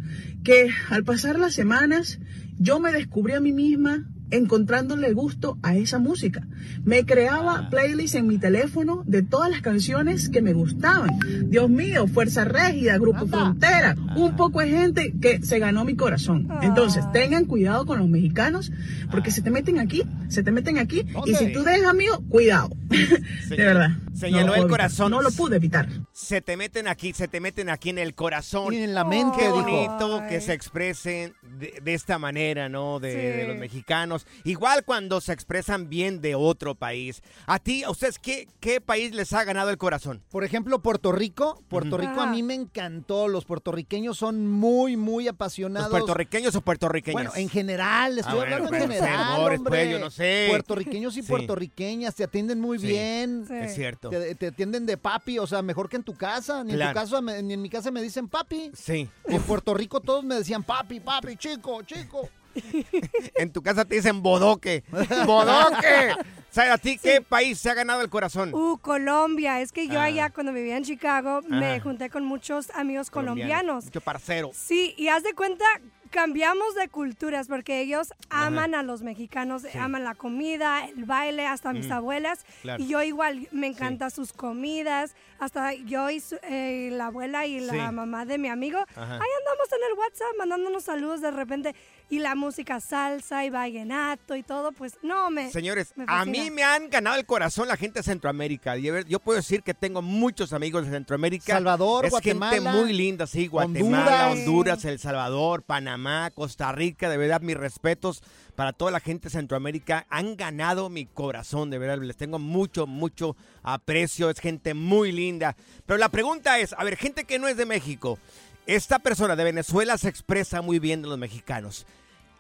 [0.43, 2.19] que al pasar las semanas
[2.59, 6.47] yo me descubrí a mí misma encontrándole gusto a esa música.
[6.85, 11.11] Me creaba playlists en mi teléfono de todas las canciones que me gustaban.
[11.47, 16.49] Dios mío, Fuerza Régida, Grupo Frontera, un poco de gente que se ganó mi corazón.
[16.63, 18.73] Entonces, tengan cuidado con los mexicanos,
[19.11, 22.71] porque se te meten aquí, se te meten aquí, y si tú dejas amigo, cuidado.
[23.49, 23.91] de verdad.
[24.15, 25.11] Se no llenó el corazón.
[25.11, 25.89] No lo pude evitar.
[26.13, 28.73] Se te meten aquí, se te meten aquí en el corazón.
[28.75, 29.63] Y en la mente, Qué dijo.
[29.63, 33.01] bonito que se expresen de, de esta manera, ¿no?
[33.01, 33.17] De, Sí.
[33.39, 34.22] de los mexicanos.
[34.45, 37.23] Igual cuando se expresan bien de otro país.
[37.47, 40.23] A ti, a ustedes, ¿qué, qué país les ha ganado el corazón?
[40.31, 41.63] Por ejemplo, Puerto Rico.
[41.69, 41.97] Puerto.
[41.99, 43.29] Rico a mí me encantó.
[43.29, 45.91] Los puertorriqueños son muy, muy ¿Los apasionados.
[45.91, 47.15] puertorriqueños o puertorriqueños?
[47.15, 49.59] Bueno, en general, estoy Ah, hablando en general, hombre.
[49.61, 50.47] pues, yo no sé.
[50.49, 51.29] Puertorriqueños y Sí.
[51.29, 52.87] puertorriqueñas te atienden muy Sí.
[52.87, 53.45] bien.
[53.47, 53.55] Sí.
[53.55, 54.11] Es cierto.
[54.11, 56.65] Te, te atienden de papi, o sea, mejor que en tu casa.
[56.65, 58.71] Ni en tu casa, ni en mi casa me dicen papi.
[58.75, 59.09] Sí.
[59.27, 62.29] En Puerto Rico todos me decían papi, papi, chico, chico.
[63.37, 64.85] En tu casa te dicen bodoque.
[65.27, 66.15] ¡Bodoque!
[66.51, 68.53] ¿Sabes a ti qué país se ha ganado el corazón?
[68.55, 69.61] Uh, Colombia.
[69.61, 70.05] Es que yo Ah.
[70.05, 73.85] allá cuando vivía en Chicago me junté con muchos amigos colombianos.
[73.87, 74.51] Mucho parcero.
[74.55, 75.65] Sí, y haz de cuenta
[76.11, 79.79] cambiamos de culturas porque ellos aman a los mexicanos, Sí.
[79.79, 82.45] aman la comida, el baile, hasta mis Mm, abuelas.
[82.61, 82.83] claro.
[82.83, 87.61] Y yo igual, me encantan sus comidas, hasta yo y su- eh, la abuela y
[87.61, 87.79] la Sí.
[87.95, 88.79] mamá de mi amigo.
[88.79, 89.15] Ajá.
[89.15, 91.75] Ahí andamos en el WhatsApp mandándonos saludos de repente.
[92.13, 95.51] Y la música salsa y vallenato y todo, pues no, me...
[95.51, 98.77] Señores, me a mí me han ganado el corazón la gente de Centroamérica.
[98.77, 101.55] Y a ver, Yo puedo decir que tengo muchos amigos de Centroamérica.
[101.55, 103.47] Salvador, es Guatemala, gente muy linda, sí.
[103.47, 104.47] Guatemala, Honduras.
[104.47, 104.85] Honduras.
[104.85, 107.09] El Salvador, Panamá, Costa Rica.
[107.09, 108.23] De verdad, mis respetos
[108.57, 110.05] para toda la gente de Centroamérica.
[110.11, 111.97] Han ganado mi corazón, de verdad.
[111.97, 114.29] Les tengo mucho, mucho aprecio.
[114.29, 115.57] Es gente muy linda.
[115.87, 118.19] Pero la pregunta es, a ver, gente que no es de México.
[118.67, 121.87] Esta persona de Venezuela se expresa muy bien de los mexicanos.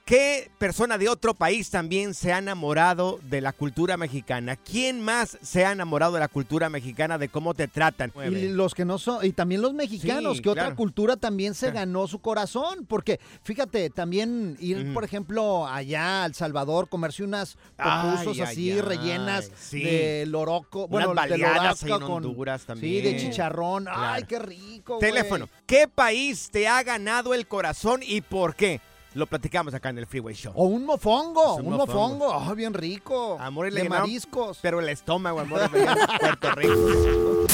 [0.05, 4.57] ¿Qué persona de otro país también se ha enamorado de la cultura mexicana?
[4.57, 8.13] ¿Quién más se ha enamorado de la cultura mexicana, de cómo te tratan?
[8.27, 11.71] Y los que no son, y también los mexicanos, Sí, que otra cultura también se
[11.87, 18.27] ganó su corazón, porque fíjate, también ir, por ejemplo, allá al Salvador, comerse unas popusas
[18.27, 19.83] Ay, así ay, rellenas ay, sí.
[19.85, 23.05] de loroco, bueno, Unas de loraca en con- Honduras Sí, también.
[23.05, 23.87] de chicharrón.
[23.89, 24.99] Ay, qué rico.
[24.99, 25.49] Teléfono.
[25.65, 28.81] ¿Qué país te ha ganado el corazón y por qué?
[29.15, 30.53] Lo platicamos acá en el Freeway Show.
[30.57, 33.37] O un mofongo, Es un mofongo, ah, bien rico.
[33.39, 34.59] Amor de mariscos.
[34.63, 35.87] Pero el estómago, amor, de
[36.21, 37.47] Puerto Rico.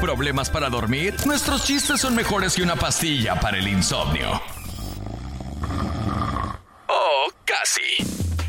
[0.00, 1.14] ¿Problemas para dormir?
[1.26, 4.40] Nuestros chistes son mejores que una pastilla para el insomnio.
[6.88, 7.82] Oh, casi.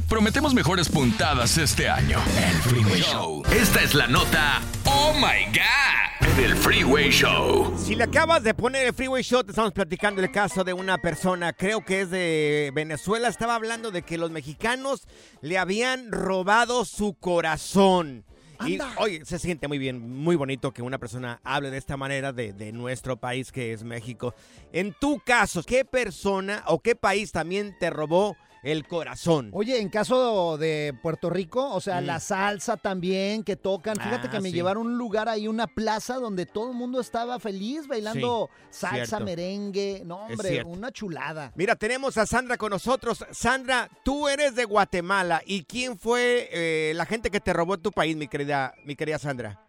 [0.07, 2.19] Prometemos mejores puntadas este año.
[2.37, 3.43] El Freeway Show.
[3.51, 6.00] Esta es la nota Oh My God
[6.41, 7.71] del Freeway Show.
[7.77, 10.97] Si le acabas de poner el Freeway Show, te estamos platicando el caso de una
[10.97, 15.03] persona, creo que es de Venezuela, estaba hablando de que los mexicanos
[15.41, 18.25] le habían robado su corazón.
[18.65, 22.33] Y oye, se siente muy bien, muy bonito que una persona hable de esta manera
[22.33, 24.33] de, de nuestro país que es México.
[24.73, 29.49] En tu caso, ¿qué persona o qué país también te robó el corazón?
[29.53, 32.05] Oye, en caso de Puerto Rico, o sea, Mm.
[32.05, 33.95] la salsa también que tocan.
[33.97, 34.55] Fíjate Ah, que me sí.
[34.55, 38.79] llevaron a un lugar ahí, una plaza donde todo el mundo estaba feliz bailando Sí,
[38.81, 39.25] salsa, cierto.
[39.25, 40.03] merengue.
[40.05, 41.51] No, hombre, una chulada.
[41.55, 43.25] Mira, tenemos a Sandra con nosotros.
[43.31, 45.41] Sandra, tú eres de Guatemala.
[45.45, 48.95] ¿Y quién fue eh, la gente que te robó en tu país, mi querida, mi
[48.95, 49.59] querida Sandra?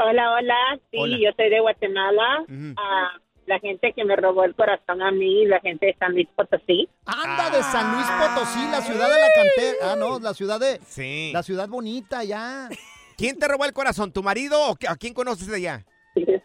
[0.00, 0.54] Hola, hola.
[0.92, 1.16] Sí, Hola.
[1.20, 2.44] yo soy de Guatemala.
[2.76, 3.08] Ah,
[3.48, 6.88] la gente que me robó el corazón a mí, la gente de San Luis Potosí.
[7.06, 9.92] Anda de San Luis Potosí, la ciudad de la cantera.
[9.92, 10.78] Ah, no, la ciudad de.
[10.86, 11.30] Sí.
[11.32, 12.68] La ciudad bonita, ya.
[13.16, 14.12] ¿Quién te robó el corazón?
[14.12, 15.84] ¿Tu marido o a quién conoces de allá?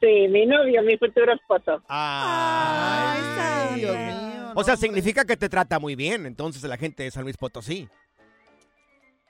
[0.00, 1.82] Sí, mi novio, mi futuro esposo.
[1.88, 4.52] Ay, Dios mío.
[4.54, 7.88] O sea, significa que te trata muy bien, entonces la gente de San Luis Potosí.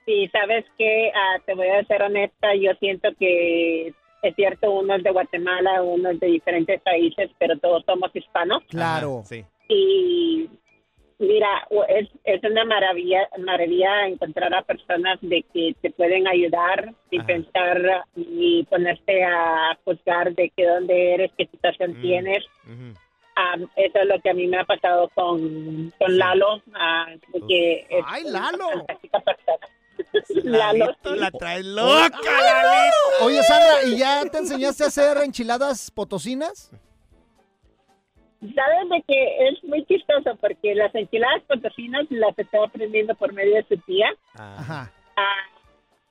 [0.05, 1.11] Sí, sabes que
[1.47, 6.09] te voy a ser honesta, yo siento que es cierto, uno es de Guatemala, uno
[6.09, 8.63] es de diferentes países, pero todos somos hispanos.
[8.69, 9.21] Claro.
[9.25, 9.45] sí.
[9.69, 10.49] Y
[11.19, 17.19] mira, es, es una maravilla, maravilla encontrar a personas de que te pueden ayudar sin
[17.21, 17.27] Ajá.
[17.27, 22.01] pensar y ponerte a juzgar de que dónde eres, qué situación Mm.
[22.01, 22.45] tienes.
[23.77, 27.07] Eso es lo que a mí me ha pasado con, con Lalo, ah,
[27.47, 28.69] que es ¡Ay, una Lalo!
[28.69, 29.67] fantástica persona.
[30.43, 33.25] Lalo, Lalito, la trae loca, Lalito.
[33.25, 36.71] Oye, Sandra, ¿y ya te enseñaste a hacer enchiladas potosinas?
[38.39, 43.55] Sabes de que es muy chistoso porque las enchiladas potosinas las estoy aprendiendo por medio
[43.55, 44.07] de su tía.
[44.35, 44.91] Ajá.
[45.17, 45.35] Ah,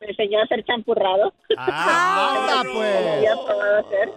[0.01, 1.33] me enseñó a hacer champurrado.
[1.57, 3.07] ¡Anda, No pues!
[3.17, 4.11] había probado hacer.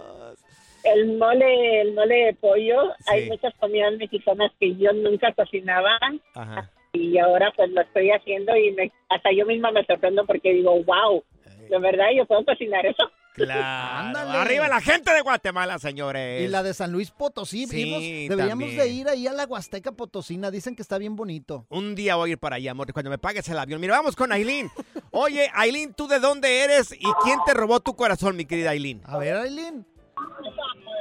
[0.84, 2.92] El mole, el mole de pollo.
[3.06, 5.90] Hay muchas comidas mexicanas que yo nunca cocinaba
[6.34, 6.70] Ajá.
[6.92, 10.82] Y ahora pues lo estoy haciendo y me- hasta yo misma me sorprendo porque digo,
[10.84, 11.24] wow,
[11.70, 13.10] de verdad yo puedo cocinar eso.
[13.34, 13.62] Claro.
[14.08, 14.38] Ándale.
[14.38, 16.42] Arriba la gente de Guatemala, señores.
[16.42, 17.66] Y la de San Luis Potosí.
[17.66, 18.76] Sí, vimos- deberíamos también.
[18.76, 20.50] de ir ahí a la Huasteca Potosina.
[20.50, 21.64] Dicen que está bien bonito.
[21.70, 23.80] Un día voy a ir para allá, amor, cuando me pagues el avión.
[23.80, 24.68] Mira, vamos con Aileen.
[25.12, 29.00] Oye, Aileen, ¿tú de dónde eres y quién te robó tu corazón, mi querida Aileen?
[29.06, 29.86] A ver, Aileen.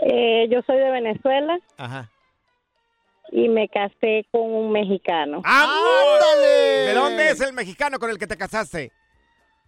[0.10, 2.10] Eh, yo soy de Venezuela Ajá.
[3.32, 6.20] Y me casé con un mexicano ¡Amor!
[6.86, 8.92] ¿De dónde es el mexicano con el que te casaste?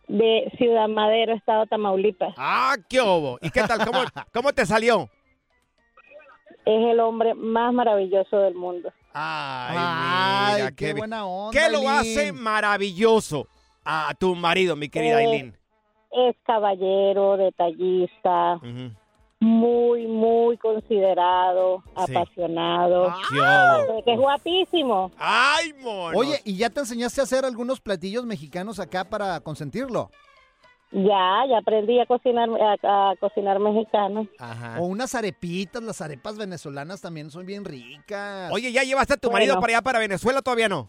[0.08, 2.34] de Ciudad Madero, Estado Tamaulipas.
[2.38, 3.39] ¡Ah, qué obo!
[3.41, 3.86] ¿Y qué tal?
[3.86, 3.99] ¿Cómo,
[4.34, 5.10] cómo te salió?
[6.65, 8.91] Es el hombre más maravilloso del mundo.
[9.13, 13.47] Ay, Ay, mira, qué buena onda, ¿Qué lo hace maravilloso
[13.86, 15.58] a tu marido, mi querida Eh, Aileen?
[16.12, 18.60] Es caballero, detallista.
[19.43, 22.15] Muy, muy considerado, Sí.
[22.15, 23.13] apasionado.
[23.29, 24.03] ¿Qué obo?
[24.03, 25.12] Que es guapísimo.
[25.17, 26.17] ¡Ay, mono!
[26.17, 30.10] Oye, ¿y ya te enseñaste a hacer algunos platillos mexicanos acá para consentirlo?
[30.91, 32.47] Ya, ya aprendí a cocinar,
[32.84, 34.27] a, a cocinar mexicano.
[34.79, 38.51] O unas arepitas, las arepas venezolanas también son bien ricas.
[38.51, 39.39] Oye, ¿ya llevaste a tu Bueno.
[39.45, 40.88] marido para allá, para Venezuela todavía no?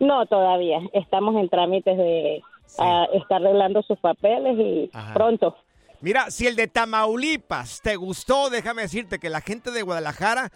[0.00, 0.80] No, todavía.
[0.92, 2.42] Estamos en trámites de
[2.80, 5.14] ah, está arreglando sus papeles y Ajá.
[5.14, 5.56] pronto.
[6.02, 10.50] Mira, si el de Tamaulipas te gustó, déjame decirte que la gente de Guadalajara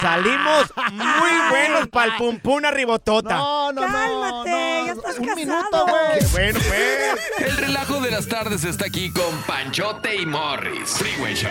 [0.00, 3.36] salimos muy buenos para el pum pum ribotota.
[3.36, 4.50] No, no, Cálmate,
[4.86, 5.36] ya estás Un casado.
[5.36, 6.30] minuto, güey.
[6.32, 7.48] Bueno, pues.
[7.50, 10.90] El relajo de las tardes está aquí con Panchote y Morris.
[10.96, 11.50] Freeway Show.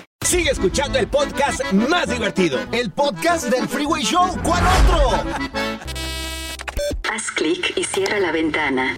[0.31, 2.57] Sigue escuchando el podcast más divertido.
[2.71, 4.29] El podcast del Freeway Show.
[4.41, 5.29] ¿Cuál otro?
[7.11, 8.97] Haz clic y cierra la ventana.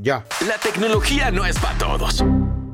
[0.00, 0.24] ya.
[0.48, 2.24] La tecnología no es para todos.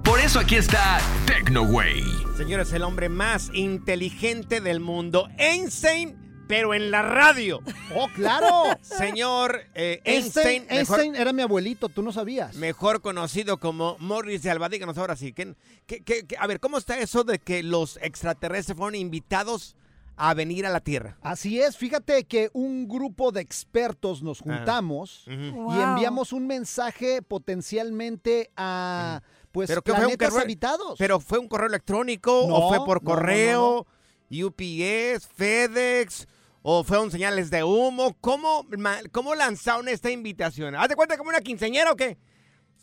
[0.05, 2.05] Por eso aquí está TecnoWay.
[2.37, 6.18] Señores, el hombre más inteligente del mundo, Einstein,
[6.49, 7.61] pero en la radio.
[7.95, 8.65] ¡Oh, claro!
[8.81, 12.57] Señor eh, Einstein, Einstein, mejor, Einstein era mi abuelito, tú no sabías.
[12.57, 14.69] mejor conocido como Morris de Alba.
[14.69, 15.33] Díganos ahora sí.
[15.33, 15.55] ¿qué-
[15.87, 19.77] qué- qué- a ver, ¿cómo está eso de que los extraterrestres fueron invitados
[20.17, 21.17] a venir a la Tierra?
[21.23, 25.35] Así es, fíjate que un grupo de expertos nos juntamos Ujú.
[25.37, 25.83] y Wow.
[25.83, 30.99] enviamos un mensaje potencialmente a pues ¿Pero qué fue un planetas correo- habitados.
[30.99, 33.87] ¿Pero fue un correo electrónico No, o fue por no, no, correo,
[34.31, 36.27] UPS, FedEx
[36.71, 38.15] o fueron señales de humo?
[38.21, 38.67] ¿Cómo,
[39.11, 40.75] ¿Cómo lanzaron esta invitación?
[40.75, 42.19] ¿Haz de cuenta como una quinceañera o qué?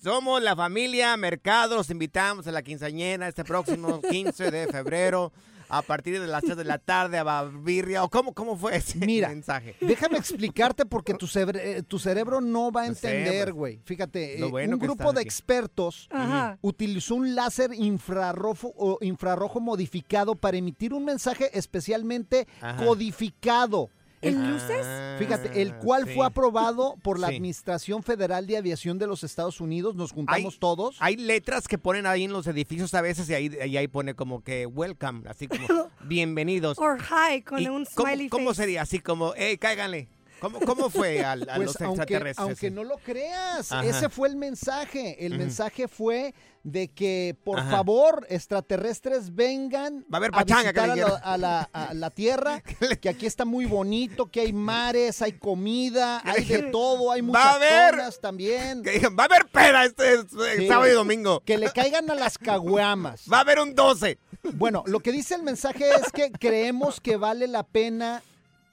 [0.02, 5.32] Somos la familia Mercado, los invitamos a la quinceañera este próximo 15 de febrero
[5.78, 8.04] a partir de las 3 de la tarde a Babirria.
[8.04, 9.76] ¿O cómo, cómo fue ese Mira, mensaje?
[9.82, 13.54] Déjame explicarte porque tu, cebre- eh, tu cerebro no va a entender, pues.
[13.56, 13.80] güey.
[13.86, 15.28] Fíjate, eh, bueno un grupo de aquí.
[15.28, 16.58] expertos Ajá.
[16.62, 22.86] utilizó un láser infrarrojo, o infrarrojo modificado para emitir un mensaje especialmente Ajá.
[22.86, 23.90] codificado.
[24.22, 24.86] ¿El El- luces?
[25.20, 26.14] Fíjate, el Ah, cual sí.
[26.16, 27.36] fue aprobado por la Sí.
[27.36, 29.96] Administración Federal de Aviación de los Estados Unidos.
[29.96, 30.96] Nos juntamos Hay- todos.
[31.00, 34.14] Hay letras que ponen ahí en los edificios a veces y ahí, y ahí pone
[34.16, 35.68] como que welcome, así como
[36.02, 36.80] bienvenidos.
[36.80, 38.62] Or hi, con ¿Y un cómo, smiley cómo face.
[38.64, 38.82] sería?
[38.82, 40.08] Así como, hey, cáiganle.
[40.40, 42.46] ¿Cómo, cómo fue al- a, Pues los aunque, extraterrestres?
[42.46, 43.86] aunque no lo creas, Ajá.
[43.86, 45.26] ese fue el mensaje.
[45.26, 46.34] El mensaje fue
[46.66, 47.70] de que, por Ajá.
[47.70, 52.10] favor, extraterrestres vengan Va a haber a pachanga, a le la, a la- a la
[52.10, 52.62] Tierra,
[53.02, 57.54] que aquí está muy bonito, que hay mares, hay comida, hay de todo, hay a
[57.54, 58.82] haber- muchachonas también.
[58.82, 60.68] Que digan, va a haber pera este, este Sí.
[60.68, 61.40] sábado y domingo.
[61.46, 63.26] Que le caigan a las caguamas.
[63.32, 64.18] Va a haber un 12.
[64.56, 68.24] Bueno, lo que dice el mensaje es que creemos que vale la pena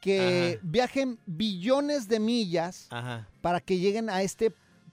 [0.01, 3.29] que viajen billones de millas Ajá.
[3.43, 4.53] para que lleguen a este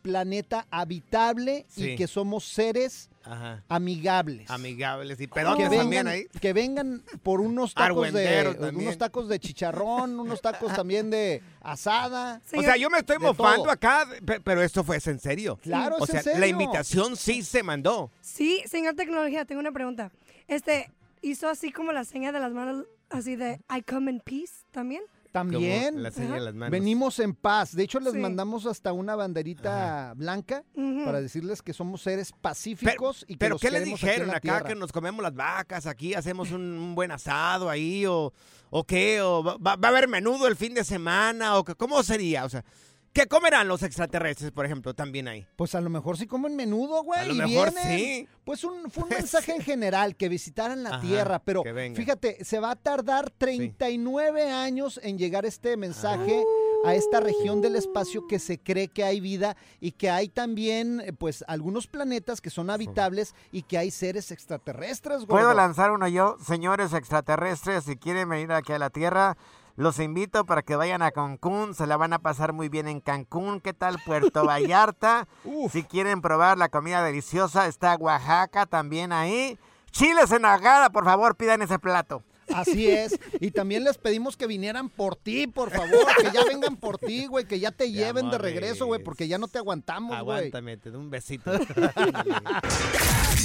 [0.09, 1.91] planeta habitable Sí.
[1.91, 3.63] y que somos seres Ajá.
[3.69, 4.49] amigables.
[4.49, 6.25] Amigables y que pedotes vengan, también ahí.
[6.41, 8.75] que vengan por unos tacos de también.
[8.87, 12.41] unos tacos de chicharrón, unos tacos también de asada.
[12.55, 13.71] O sea, yo me estoy mofando todo.
[13.71, 15.57] acá, pe- pero esto fue en serio.
[15.61, 18.09] Claro, O es en sea, la invitación sí se mandó.
[18.21, 20.11] Sí, señor tecnología, tengo una pregunta.
[20.47, 20.89] Este,
[21.21, 25.03] hizo así como la seña de las manos, así de I come in peace también.
[25.31, 26.71] También Como la seña de las manos.
[26.71, 27.75] venimos en paz.
[27.75, 28.19] De hecho, les Sí.
[28.19, 30.63] mandamos hasta una banderita blanca
[31.05, 34.11] para decirles que somos seres pacíficos y que Pero los ¿qué les queremos aquí en
[34.13, 34.67] dijeron la acá?
[34.67, 38.33] Que nos comemos las vacas aquí, hacemos un, un buen asado ahí o,
[38.71, 42.49] o qué, o va, a haber menudo el fin de semana o cómo sería, o
[42.49, 42.65] sea,
[43.13, 45.45] ¿qué comerán los extraterrestres, por ejemplo, también ahí?
[45.55, 47.19] Pues a lo mejor sí comen menudo, güey.
[47.19, 47.97] A lo y mejor vienen.
[47.99, 48.27] sí.
[48.43, 51.63] Pues un, fue un mensaje en general, que visitaran la Ajá, Tierra, pero
[51.95, 56.43] fíjate, se va a tardar 39 años en llegar este mensaje
[56.85, 61.01] a esta región del espacio que se cree que hay vida y que hay también,
[61.01, 65.57] eh, pues, algunos planetas que son habitables y que hay seres extraterrestres, ¿Puedo gordo.
[65.57, 66.37] lanzar uno yo?
[66.41, 69.37] Señores extraterrestres, si quieren venir aquí a la Tierra,
[69.79, 72.99] los invito para que vayan a Cancún, se la van a pasar muy bien en
[72.99, 73.61] Cancún.
[73.61, 75.25] ¿Qué tal Puerto Vallarta?
[75.71, 79.58] si quieren probar la comida deliciosa, está Oaxaca también ahí.
[79.91, 82.23] Chiles en agada, por favor, pidan ese plato.
[82.54, 83.17] Así es.
[83.39, 86.06] Y también les pedimos que vinieran por ti, por favor.
[86.17, 87.45] Que ya vengan por ti, güey.
[87.45, 89.01] Que ya te lleven de regreso, güey.
[89.01, 90.19] Porque ya no te aguantamos, güey.
[90.39, 91.51] Aguántame, te doy un besito.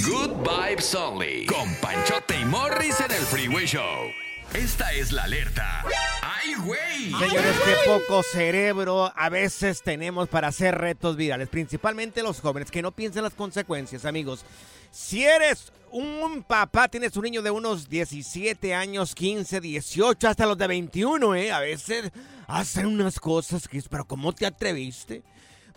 [0.05, 1.45] Good vibes only.
[1.45, 4.24] Con Panchote y Morris en el Freeway Show.
[4.53, 5.83] Esta es la alerta.
[6.21, 7.11] ¡Ay, güey!
[7.11, 12.81] Señores, qué poco cerebro a veces tenemos para hacer retos virales, principalmente los jóvenes, que
[12.81, 14.45] no piensen las consecuencias, amigos.
[14.91, 20.57] Si eres un papá, tienes un niño de unos 17 años, 15, 18, hasta los
[20.57, 21.51] de 21, ¿eh?
[21.51, 22.11] A veces
[22.47, 25.23] hacen unas cosas que es, pero ¿cómo te atreviste?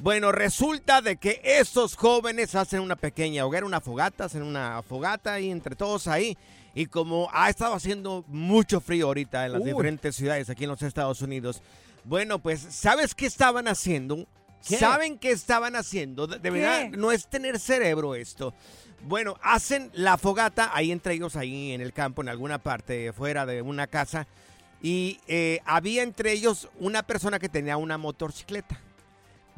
[0.00, 5.40] Bueno, resulta de que esos jóvenes hacen una pequeña hoguera, una fogata, hacen una fogata
[5.40, 6.38] y entre todos ahí.
[6.74, 10.82] Y como ha estado haciendo mucho frío ahorita en las diferentes ciudades aquí en los
[10.82, 11.62] Estados Unidos,
[12.04, 14.26] bueno, pues, ¿sabes qué estaban haciendo?
[14.66, 14.76] ¿Qué?
[14.76, 16.26] ¿Saben qué estaban haciendo?
[16.26, 18.54] De, de verdad, no es tener cerebro esto.
[19.02, 23.46] Bueno, hacen la fogata ahí entre ellos, ahí en el campo, en alguna parte fuera
[23.46, 24.26] de una casa.
[24.82, 28.80] Y eh, había entre ellos una persona que tenía una motocicleta.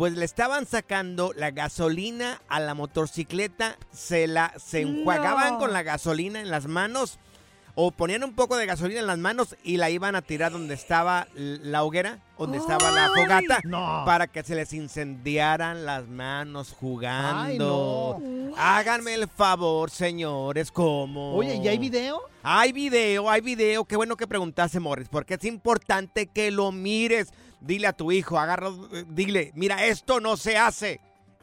[0.01, 5.59] Pues le estaban sacando la gasolina a la motocicleta, se la se enjuagaban No.
[5.59, 7.19] con la gasolina en las manos
[7.75, 10.73] o ponían un poco de gasolina en las manos y la iban a tirar donde
[10.73, 14.05] estaba la hoguera, donde estaba la fogata, No.
[14.07, 18.19] para que se les incendiaran las manos jugando.
[18.23, 18.57] no.
[18.57, 21.35] Háganme el favor, señores, ¿cómo?
[21.35, 22.23] Oye, ¿y hay video?
[22.43, 23.85] Hay video, hay video.
[23.85, 27.35] Qué bueno que preguntaste, Morris, porque es importante que lo mires.
[27.61, 28.71] Dile a tu hijo, agarra,
[29.09, 31.01] dile, mira, esto no se hace.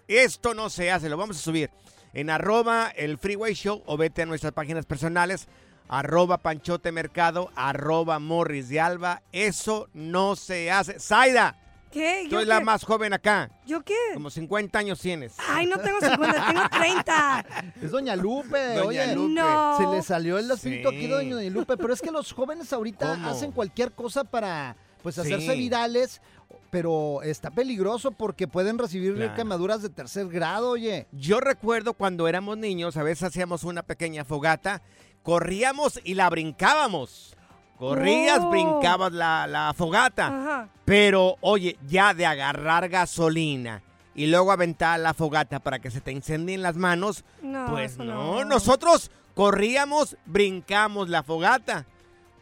[0.07, 1.09] Esto no se hace.
[1.09, 1.69] Lo vamos a subir
[2.13, 5.47] en arroba el Freeway Show o vete a nuestras páginas personales.
[5.89, 9.21] Arroba Panchote Mercado, arroba Morris de Alba.
[9.31, 10.99] Eso no se hace.
[10.99, 11.55] Zaida,
[11.91, 12.23] ¿Qué?
[12.25, 13.49] tú ¿Yo eres la más joven acá.
[13.65, 13.95] ¿Yo qué?
[14.13, 15.35] Como 50 años tienes.
[15.47, 17.45] Ay, no tengo 50, tengo 30.
[17.81, 19.15] Es Doña Lupe, Doña oye.
[19.15, 19.33] Lupe.
[19.35, 19.77] No.
[19.77, 20.95] Se le salió el espíritu Sí.
[20.95, 21.77] aquí, Doña Lupe.
[21.77, 23.29] Pero es que los jóvenes ahorita ¿Cómo?
[23.29, 25.59] hacen cualquier cosa para pues hacerse Sí.
[25.59, 26.21] virales.
[26.69, 29.35] Pero está peligroso porque pueden recibir Claro.
[29.35, 31.07] quemaduras de tercer grado, oye.
[31.13, 34.81] Yo recuerdo cuando éramos niños, a veces hacíamos una pequeña fogata,
[35.23, 37.35] corríamos y la brincábamos.
[37.77, 38.49] Corrías, Oh.
[38.49, 40.27] brincabas la, la fogata.
[40.27, 40.69] Ajá.
[40.85, 43.83] Pero, oye, ya de agarrar gasolina
[44.15, 48.05] y luego aventar la fogata para que se te incendien las manos, No, pues no.
[48.05, 48.45] no.
[48.45, 51.85] Nosotros corríamos, brincamos la fogata.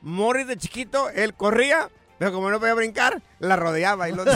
[0.01, 4.23] Morris de chiquito, él corría, pero como no podía brincar, la rodeaba y lo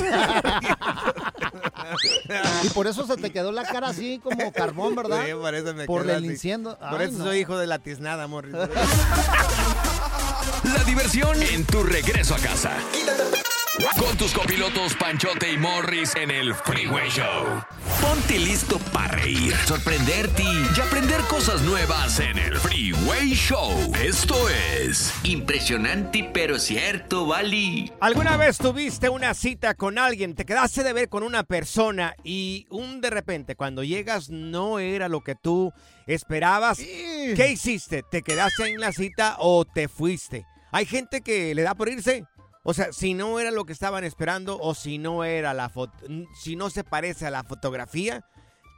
[2.64, 5.26] Y por eso se te quedó la cara así como carbón, ¿verdad?
[5.26, 6.28] Sí, por eso me Por quedó el así.
[6.34, 6.78] incendio.
[6.78, 7.24] Por eso no.
[7.26, 8.54] soy hijo de la tiznada, Morris.
[10.64, 12.72] La diversión en tu regreso a casa.
[13.80, 17.64] Con tus copilotos Panchote y Morris en el Freeway Show.
[18.02, 23.72] Ponte listo para reír, sorprenderte y aprender cosas nuevas en el Freeway Show.
[24.04, 27.90] Esto es Impresionante pero cierto, Bali.
[28.02, 32.68] ¿Alguna vez tuviste una cita con alguien, te quedaste de ver con una persona y
[32.70, 35.72] un de repente cuando llegas no era lo que tú
[36.06, 36.80] esperabas?
[36.80, 38.04] ¿Qué hiciste?
[38.04, 40.46] ¿Te quedaste en la cita o te fuiste?
[40.72, 42.26] Hay gente que le da por irse.
[42.64, 45.94] O sea, si no era lo que estaban esperando o si no era la foto,
[46.40, 48.26] si no se parece a la fotografía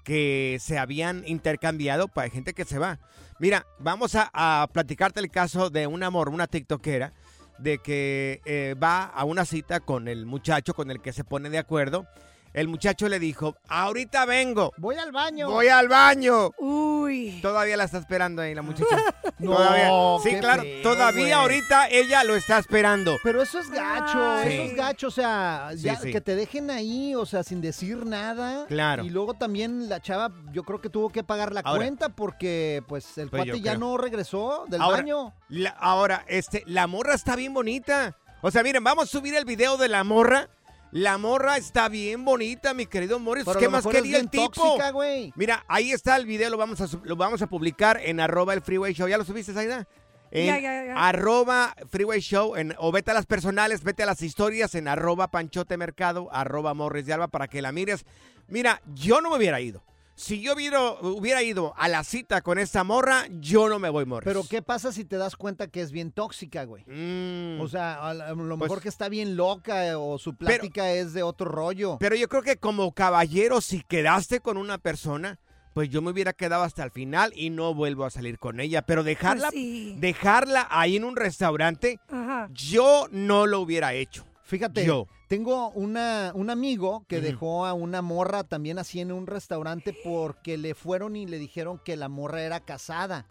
[0.03, 2.99] que se habían intercambiado, pues hay gente que se va.
[3.39, 7.13] Mira, vamos a, a platicarte el caso de un amor, una tiktokera,
[7.61, 11.49] de que eh, va a una cita con el muchacho con el que se pone
[11.49, 12.07] de acuerdo.
[12.53, 14.73] El muchacho le dijo, ahorita vengo.
[14.77, 15.49] Voy al baño.
[15.49, 16.51] Voy al baño.
[16.57, 17.39] Uy.
[17.41, 18.85] Todavía la está esperando ahí la muchacha.
[19.39, 19.89] No, todavía.
[20.23, 20.61] Sí, claro.
[20.61, 21.31] feo, todavía güey.
[21.31, 23.17] ahorita ella lo está esperando.
[23.23, 24.53] Pero eso es gacho, Ay.
[24.53, 26.11] eso es gacho, o sea, Sí, ya sí.
[26.11, 28.67] que te dejen ahí, o sea, sin decir nada.
[28.67, 29.03] Claro.
[29.03, 31.79] Y luego también la chava, yo creo que tuvo que pagar la Ahora.
[31.79, 33.79] cuenta porque, pues, el Pues cuate ya creo.
[33.79, 35.33] no regresó del Ahora, baño.
[35.49, 38.15] la- ahora, este, la morra está bien bonita.
[38.43, 40.49] O sea, miren, vamos a subir el video de la morra.
[40.91, 43.45] La morra está bien bonita, mi querido Morris.
[43.45, 44.51] Pero ¿Qué más quería el tipo?
[44.51, 44.91] tóxica.
[45.35, 48.61] Mira, ahí está el video, lo vamos a, lo vamos a publicar en arroba el
[48.61, 49.07] Freeway Show.
[49.07, 49.87] ¿Ya lo subiste, Zaida?
[50.31, 51.07] En Ya, ya, ya.
[51.07, 55.29] arroba Freeway Show, en, o vete a las personales, vete a las historias en arroba
[55.29, 58.05] Panchote Mercado, arroba Morris de Alba para que la mires.
[58.47, 59.83] Mira, yo no me hubiera ido.
[60.15, 64.05] Si yo hubiera, hubiera ido a la cita con esta morra, yo no me voy,
[64.05, 64.25] Morris.
[64.25, 66.83] Pero ¿qué pasa si te das cuenta que es bien tóxica, güey?
[66.85, 67.59] Mm.
[67.59, 71.13] O sea, a lo Pues- mejor que está bien loca eh, o su plática es
[71.13, 71.97] de otro rollo.
[71.99, 75.39] Pero yo creo que como caballero, si quedaste con una persona,
[75.73, 78.83] pues yo me hubiera quedado hasta el final y no vuelvo a salir con ella.
[78.83, 79.95] Pero dejarla, Pues sí.
[79.97, 82.49] dejarla ahí en un restaurante, Ajá.
[82.53, 84.25] yo no lo hubiera hecho.
[84.51, 85.07] Fíjate, Yo.
[85.29, 90.57] tengo una, un amigo que dejó a una morra también así en un restaurante porque
[90.57, 93.27] le fueron y le dijeron que la morra era casada.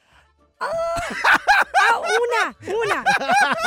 [0.61, 3.03] Ah, una, una.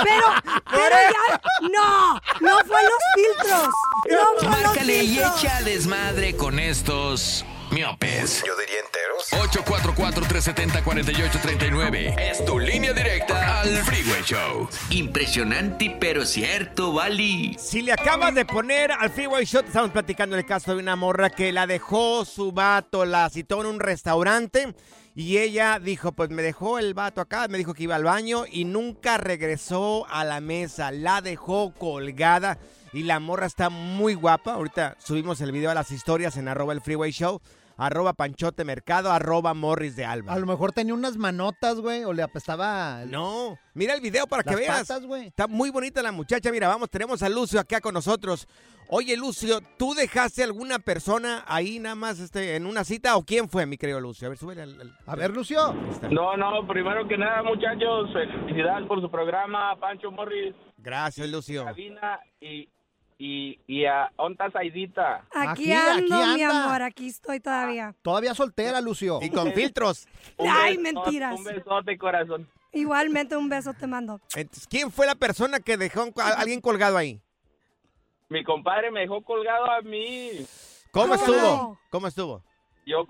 [0.03, 0.27] Pero,
[0.71, 1.41] pero ya,
[1.73, 3.69] no, no fue los filtros.
[4.11, 5.43] No fue los Márcale y filtros.
[5.45, 8.43] echa desmadre con estos miopes.
[8.47, 9.31] Yo diría enteros.
[9.65, 12.19] 844-370-4839.
[12.21, 14.69] Es tu línea directa al Freeway Show.
[14.91, 17.57] Impresionante, pero cierto, Vali.
[17.59, 20.97] Si le acabas de poner al Freeway Show, te estamos platicando el caso de una
[20.97, 24.75] morra que la dejó su vato, la citó en un restaurante
[25.15, 28.45] y ella dijo, pues me dejó el vato acá, me dijo que iba al baño
[28.51, 32.59] y nunca regresó a la mesa, la dejó colgada
[32.93, 34.55] y la morra está muy guapa.
[34.55, 37.41] Ahorita subimos el video a las historias en arroba el Freeway Show,
[37.77, 40.33] arroba Panchote Mercado, arroba Morris de Alba.
[40.33, 43.03] A lo mejor tenía unas manotas, güey, o le apestaba...
[43.03, 44.79] el- No, mira el video para que Las veas.
[44.81, 45.27] patas, güey.
[45.29, 46.51] Está muy bonita la muchacha.
[46.51, 48.47] Mira, vamos, tenemos a Lucio acá con nosotros.
[48.89, 53.49] Oye, Lucio, ¿tú dejaste alguna persona ahí nada más este, en una cita o quién
[53.49, 54.27] fue, mi querido Lucio?
[54.27, 54.97] A ver, sube al...
[55.07, 55.75] A ver, Lucio.
[56.11, 60.55] No, no, primero que nada, muchachos, felicidades por su programa, Pancho Morris,
[60.85, 61.65] Gracias, Lucio.
[61.65, 62.69] Sabina y,
[63.17, 65.25] y, y a Onta Saidita.
[65.35, 67.95] Aquí, Aquí, ando, aquí mi amor, aquí estoy todavía.
[68.03, 69.19] Todavía soltera, Lucio.
[69.23, 70.07] Y con filtros.
[70.37, 71.39] Un Ay, besote, mentiras.
[71.39, 72.47] Un besote, corazón.
[72.73, 74.21] Igualmente un beso te mando.
[74.35, 77.23] Entonces, ¿quién fue la persona que dejó a alguien colgado ahí?
[78.29, 80.31] Mi compadre me dejó colgado a mí.
[80.91, 81.79] ¿Cómo estuvo?
[81.91, 82.43] ¿Cómo estuvo?
[82.87, 83.07] Yo,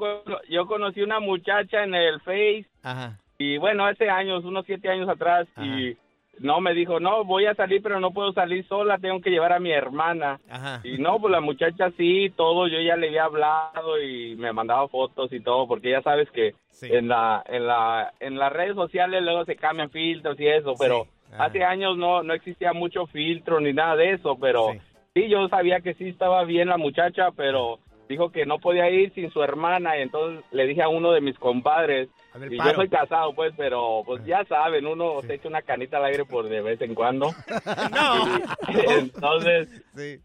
[0.48, 3.18] yo conocí una muchacha en el Face Ajá.
[3.38, 5.96] y bueno, hace años, unos siete años atrás, y
[6.38, 9.52] no, me dijo, no, voy a salir, pero no puedo salir sola, tengo que llevar
[9.52, 10.40] a mi hermana.
[10.48, 10.80] Ajá.
[10.84, 14.88] Y no, pues la muchacha sí, todo, yo ya le había hablado y me mandaba
[14.88, 19.22] fotos y todo, porque ya sabes que en la en la en las redes sociales
[19.22, 21.06] luego se cambian filtros y eso, pero
[21.38, 24.80] hace años no no existía mucho filtro ni nada de eso, pero sí.
[25.14, 29.30] Yo sabía que sí estaba bien la muchacha, pero dijo que no podía ir sin
[29.30, 32.70] su hermana y entonces le dije a uno de mis compadres ver, y paro.
[32.70, 36.24] yo soy casado pues, pero pues ya saben, uno se echa una canita al aire
[36.24, 37.28] por de vez en cuando.
[38.98, 39.68] Entonces,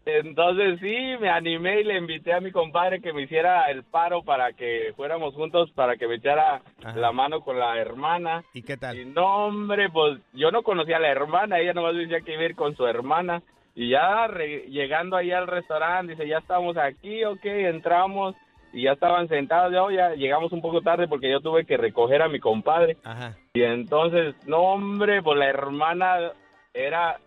[0.04, 4.24] entonces sí, me animé y le invité a mi compadre que me hiciera el paro
[4.24, 6.62] para que fuéramos juntos, para que me echara
[6.96, 8.42] la mano con la hermana.
[8.52, 8.98] ¿Y qué tal?
[8.98, 12.42] Y no, hombre, pues yo no conocía a la hermana, ella nomás decía que iba
[12.42, 13.40] a ir con su hermana.
[13.80, 18.34] Y ya re- llegando ahí al restaurante, dice, ya estamos aquí, ok, entramos.
[18.74, 22.20] Y ya estaban sentados, ya, ya llegamos un poco tarde porque yo tuve que recoger
[22.20, 22.98] a mi compadre.
[23.04, 23.36] Ajá.
[23.54, 26.30] Y entonces, no hombre, pues la hermana
[26.74, 27.18] era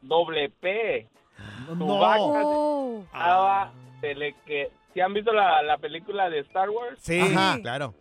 [0.00, 1.06] doble P.
[1.68, 3.02] Su vaca se Oh.
[3.04, 6.98] estaba- se le que ¿Sí han visto la, la película de Star Wars?
[7.00, 7.20] Sí,
[7.62, 7.94] claro.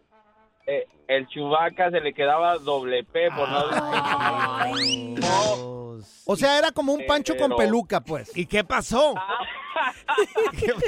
[0.67, 3.67] Eh, el Chubaca se le quedaba doble P por no
[4.73, 5.19] decir
[6.01, 6.33] no.
[6.33, 8.35] O sea, era como un pancho con peluca, pues.
[8.35, 9.13] ¿Y qué pasó?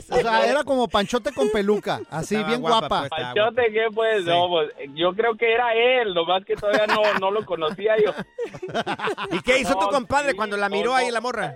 [0.10, 3.00] O sea, era como panchote con peluca, así Estaba bien guapa, guapa.
[3.10, 4.26] pues, Panchote, ¿qué pues?
[4.26, 8.12] No, pues, yo creo que era él, nomás que todavía no, no lo conocía yo.
[9.32, 10.96] ¿Y qué hizo tu compadre sí, cuando la miró no.
[10.96, 11.56] ahí la morra?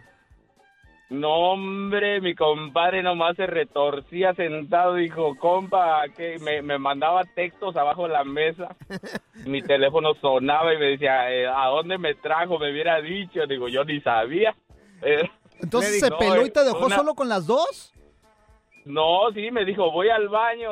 [1.10, 7.78] No, hombre, mi compadre nomás se retorcía sentado, dijo, compa, que me, me mandaba textos
[7.78, 8.76] abajo de la mesa.
[9.46, 12.60] Mi teléfono sonaba y me decía, eh, ¿a dónde me trajo?
[12.60, 13.46] Me hubiera dicho.
[13.48, 14.54] Digo, yo ni sabía.
[15.02, 15.30] Eh,
[15.62, 17.94] Entonces le se peló y "No, te dejó una- solo con las dos.
[18.84, 20.72] No, sí, me dijo, voy al baño.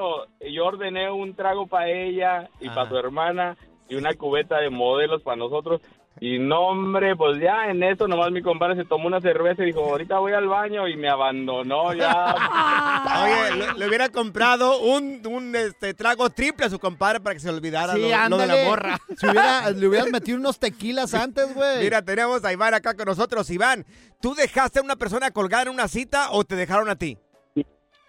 [0.52, 3.56] Yo ordené un trago para ella y para su hermana
[3.88, 5.80] y una cubeta de modelos para nosotros.
[6.22, 9.68] Y no, hombre, pues ya en eso nomás mi compadre se tomó una cerveza y
[9.68, 12.36] dijo, ahorita voy al baño y me abandonó ya.
[13.24, 17.42] Oye, le, le hubiera comprado un, un, este, trago triple a su compadre para que
[17.42, 18.98] se olvidara Sí, lo, lo de la morra.
[19.18, 21.80] Si hubiera- le hubieras metido unos tequilas antes, güey.
[21.84, 23.50] Mira, tenemos a Iván acá con nosotros.
[23.50, 23.86] Iván,
[24.22, 27.18] ¿tú dejaste a una persona colgada en una cita o te dejaron a ti?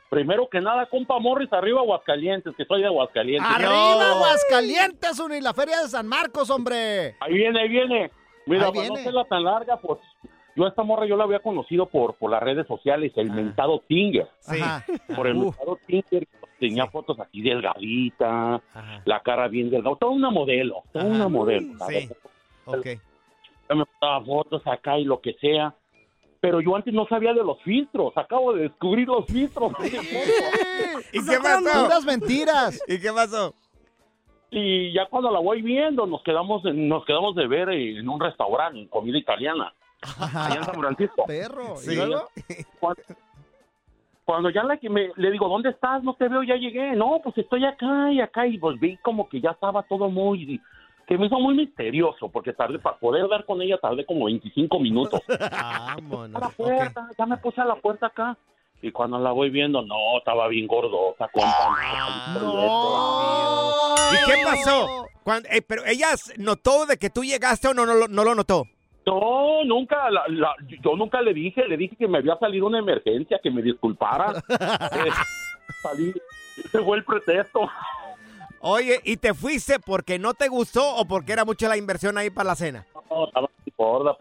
[0.09, 3.51] Primero que nada, compa Morris, arriba Aguascalientes, que soy de Aguascalientes.
[3.53, 5.41] ¡Arriba, Aguascalientes, Uni!
[5.41, 7.17] La feria de San Marcos, hombre.
[7.21, 8.11] Ahí viene, ahí viene.
[8.47, 9.01] Mira, Ahí para no viene.
[9.01, 9.99] hacerla tan larga, pues
[10.55, 13.83] yo a esta morra yo la había conocido por, por las redes sociales, el mentado
[13.89, 14.29] Tinger.
[14.39, 14.61] Sí.
[14.61, 14.85] Ajá.
[15.17, 15.45] Por el Uh.
[15.47, 16.29] mentado Tinger
[16.61, 18.63] tenía fotos así delgadita,
[19.05, 21.75] la cara bien delgada, toda una modelo, toda una modelo.
[21.89, 22.09] Sí.
[22.65, 22.87] Ok.
[23.69, 25.75] Ya me mandaba fotos acá y lo que sea.
[26.47, 29.73] Pero yo antes no sabía de los filtros, acabo de descubrir los filtros.
[31.13, 31.83] ¿Y qué pasó?
[31.85, 32.81] Puras mentiras.
[32.87, 33.53] ¿Y qué pasó?
[34.49, 38.21] Y ya cuando la voy viendo, nos quedamos en- nos quedamos de ver en un
[38.21, 39.75] restaurante, en comida italiana,
[40.21, 41.25] allá en San Francisco.
[41.27, 41.77] Perro.
[41.79, 41.97] Sí.
[42.79, 43.03] Cuando,
[44.25, 46.05] cuando ya la que me, le digo, ¿dónde estás?
[46.05, 46.93] No te veo, ya llegué.
[46.95, 48.47] No, pues estoy acá y acá.
[48.47, 50.61] Y pues vi como que ya estaba todo muy...
[51.07, 54.81] Que me hizo muy misterioso, porque tardé, para poder dar con ella, tardé como 25
[54.81, 55.21] minutos.
[55.29, 56.35] Vámonos.
[56.43, 58.37] a la puerta, ya me puse a la puerta acá.
[58.83, 61.79] Y cuando la voy viendo, no, estaba bien gordosa, compa.
[64.13, 65.07] ¿Y qué pasó?
[65.23, 68.35] Cuando- eh, pero ella notó de que tú llegaste o no, no, lo- no lo
[68.35, 68.65] notó.
[69.07, 72.79] No, nunca, la- la- yo nunca le dije, le dije que me había salido una
[72.81, 74.33] emergencia, que me disculpara.
[74.93, 75.11] Eh,
[75.83, 76.13] salí,
[76.65, 77.69] ese fue el pretexto.
[78.69, 82.31] Oye, ¿y te fuiste porque no te gustó o porque era mucha la inversión ahí
[82.31, 82.85] para la cena?
[83.09, 84.17] No, estaba gorda,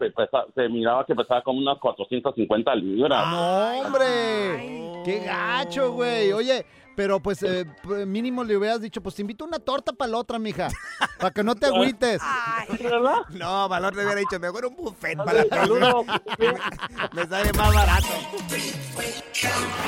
[0.54, 3.26] se miraba que pesaba como unas 450 libras.
[3.26, 5.02] No, hombre.
[5.04, 6.32] Qué gacho, güey.
[6.32, 6.64] Oye,
[6.96, 7.66] pero pues eh,
[8.06, 10.68] mínimo le hubieras dicho, pues te invito una torta para la otra, mija.
[11.18, 12.20] Para que no te agüites.
[13.30, 16.04] No, Valor te hubiera dicho, mejor un buffet para la
[17.12, 18.06] Me sale más barato.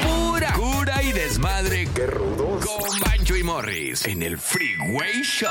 [0.02, 1.86] Pura cura y desmadre.
[1.94, 2.64] Qué rudos.
[2.64, 5.50] Con Bancho y Morris en el Freeway Show.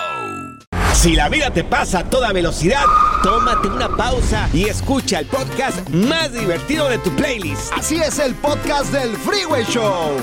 [0.94, 2.84] Si la vida te pasa a toda velocidad,
[3.22, 7.72] tómate una pausa y escucha el podcast más divertido de tu playlist.
[7.74, 10.18] Así es el podcast del Freeway Show.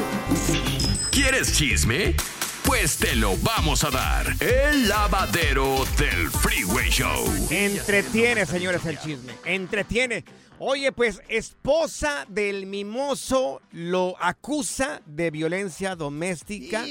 [1.14, 2.16] ¿Quieres chisme?
[2.64, 4.26] Pues te lo vamos a dar.
[4.40, 7.24] El lavadero del Freeway Show.
[7.50, 9.32] Entretiene, señores, el chisme.
[9.44, 10.24] Entretiene.
[10.58, 16.82] Oye, pues esposa del mimoso lo acusa de violencia doméstica,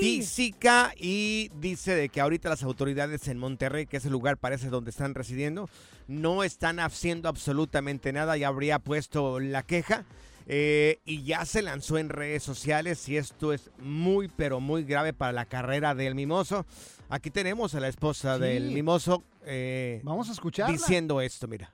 [0.00, 4.70] física y dice de que ahorita las autoridades en Monterrey, que es el lugar parece
[4.70, 5.68] donde están residiendo,
[6.08, 8.34] no están haciendo absolutamente nada.
[8.38, 10.06] Ya habría puesto la queja.
[10.46, 15.12] Eh, y ya se lanzó en redes sociales y esto es muy pero muy grave
[15.12, 16.66] para la carrera del mimoso.
[17.08, 18.42] Aquí tenemos a la esposa Sí.
[18.42, 20.72] del mimoso eh, Vamos a escucharla.
[20.72, 21.72] diciendo esto, mira.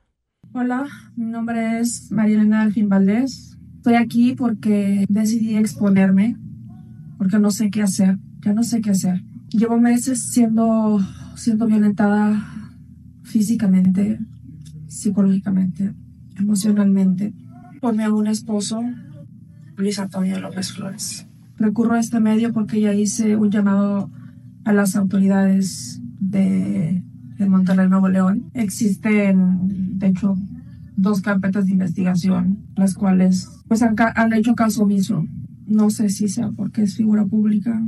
[0.52, 3.56] Hola, mi nombre es María Elena Alfín Valdés.
[3.76, 6.36] Estoy aquí porque decidí exponerme,
[7.18, 9.22] porque no sé qué hacer, ya no sé qué hacer.
[9.50, 10.98] Llevo meses siendo,
[11.36, 12.42] siendo violentada
[13.24, 14.18] físicamente,
[14.88, 15.92] psicológicamente,
[16.38, 17.32] emocionalmente,
[17.80, 18.82] por mi aún esposo,
[19.76, 21.26] Luis Antonio López Flores.
[21.56, 24.10] Recurro a este medio porque ya hice un llamado
[24.64, 27.02] a las autoridades de,
[27.38, 28.50] de Monterrey, Nuevo León.
[28.54, 30.36] Existen, de hecho,
[30.96, 35.24] dos carpetas de investigación, las cuales pues han, han hecho caso omiso.
[35.66, 37.80] No sé si sea porque es figura pública.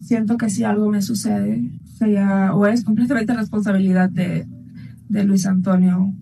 [0.00, 4.46] Siento que si algo me sucede, sería o es completamente responsabilidad de,
[5.08, 6.14] de Luis Antonio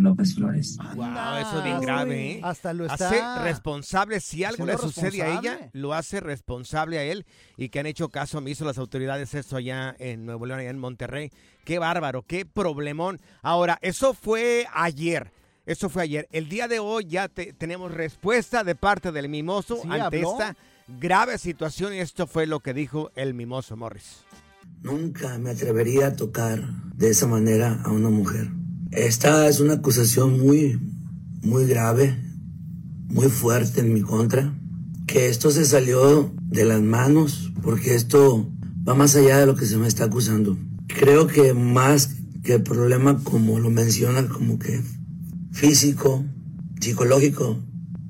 [0.00, 0.76] López Flores.
[0.96, 2.40] Wow, eso es bien grave, ¿eh?
[2.42, 7.04] Hasta lo está Hace responsable, si algo le sucede a ella, lo hace responsable a
[7.04, 7.26] él
[7.56, 10.78] y que han hecho caso omiso las autoridades esto allá en Nuevo León, allá en
[10.78, 11.30] Monterrey.
[11.64, 13.20] Qué bárbaro, qué problemón.
[13.42, 15.30] Ahora, eso fue ayer.
[15.66, 16.26] Eso fue ayer.
[16.32, 20.32] El día de hoy ya te- tenemos respuesta de parte del mimoso Sí, ante habló.
[20.32, 20.56] esta
[20.98, 24.24] grave situación y esto fue lo que dijo el mimoso Morris.
[24.82, 26.60] Nunca me atrevería a tocar
[26.94, 28.48] de esa manera a una mujer.
[28.92, 30.80] Esta es una acusación muy,
[31.42, 32.16] muy grave,
[33.08, 34.52] muy fuerte en mi contra.
[35.06, 38.50] Que esto se salió de las manos porque esto
[38.88, 40.58] va más allá de lo que se me está acusando.
[40.88, 44.82] Creo que más que el problema, como lo menciona, como que
[45.52, 46.24] físico,
[46.80, 47.58] psicológico,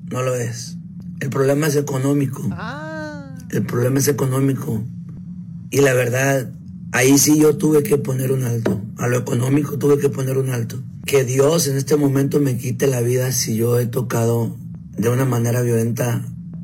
[0.09, 0.77] no lo es.
[1.19, 2.49] El problema es económico.
[3.51, 4.83] El problema es económico.
[5.69, 6.51] Y la verdad,
[6.91, 8.81] ahí sí yo tuve que poner un alto.
[8.97, 10.81] A lo económico tuve que poner un alto.
[11.05, 14.55] Que Dios en este momento me quite la vida si yo he tocado
[14.97, 16.23] de una manera violenta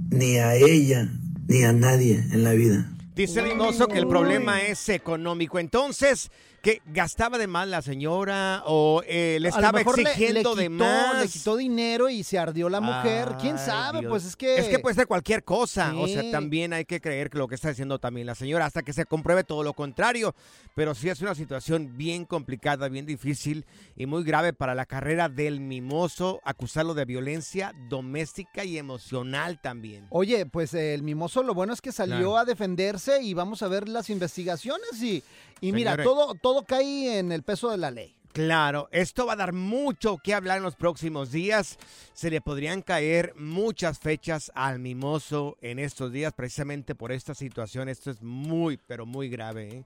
[0.09, 1.11] ni a ella,
[1.47, 2.91] ni a nadie en la vida.
[3.15, 3.57] Dice el
[3.87, 5.57] que el problema es económico.
[5.57, 6.29] Entonces,
[6.61, 11.21] que gastaba de más la señora o eh, le estaba le- exigiendo de más.
[11.21, 13.35] Le quitó dinero y se ardió la mujer.
[13.39, 13.99] ¿Quién sabe?
[13.99, 14.09] Dios.
[14.09, 14.57] Pues es que...
[14.57, 15.93] Es que puede ser cualquier cosa.
[15.97, 18.81] O sea, también hay que creer que lo que está diciendo también la señora hasta
[18.83, 20.35] que se compruebe todo lo contrario.
[20.75, 25.29] Pero sí es una situación bien complicada, bien difícil y muy grave para la carrera
[25.29, 26.41] del mimoso.
[26.43, 30.05] Acusarlo de violencia doméstica y emocional también.
[30.09, 32.37] Oye, pues eh, el mimoso lo bueno es que salió Claro.
[32.37, 35.23] a defenderse y vamos a ver las investigaciones y,
[35.61, 38.17] y mira, todo, todo cae en el peso de la ley.
[38.37, 41.77] Claro, esto va a dar mucho que hablar en los próximos días.
[42.13, 47.89] Se le podrían caer muchas fechas al mimoso en estos días precisamente por esta situación.
[47.89, 49.69] Esto es muy, pero muy grave.
[49.69, 49.83] ¿eh?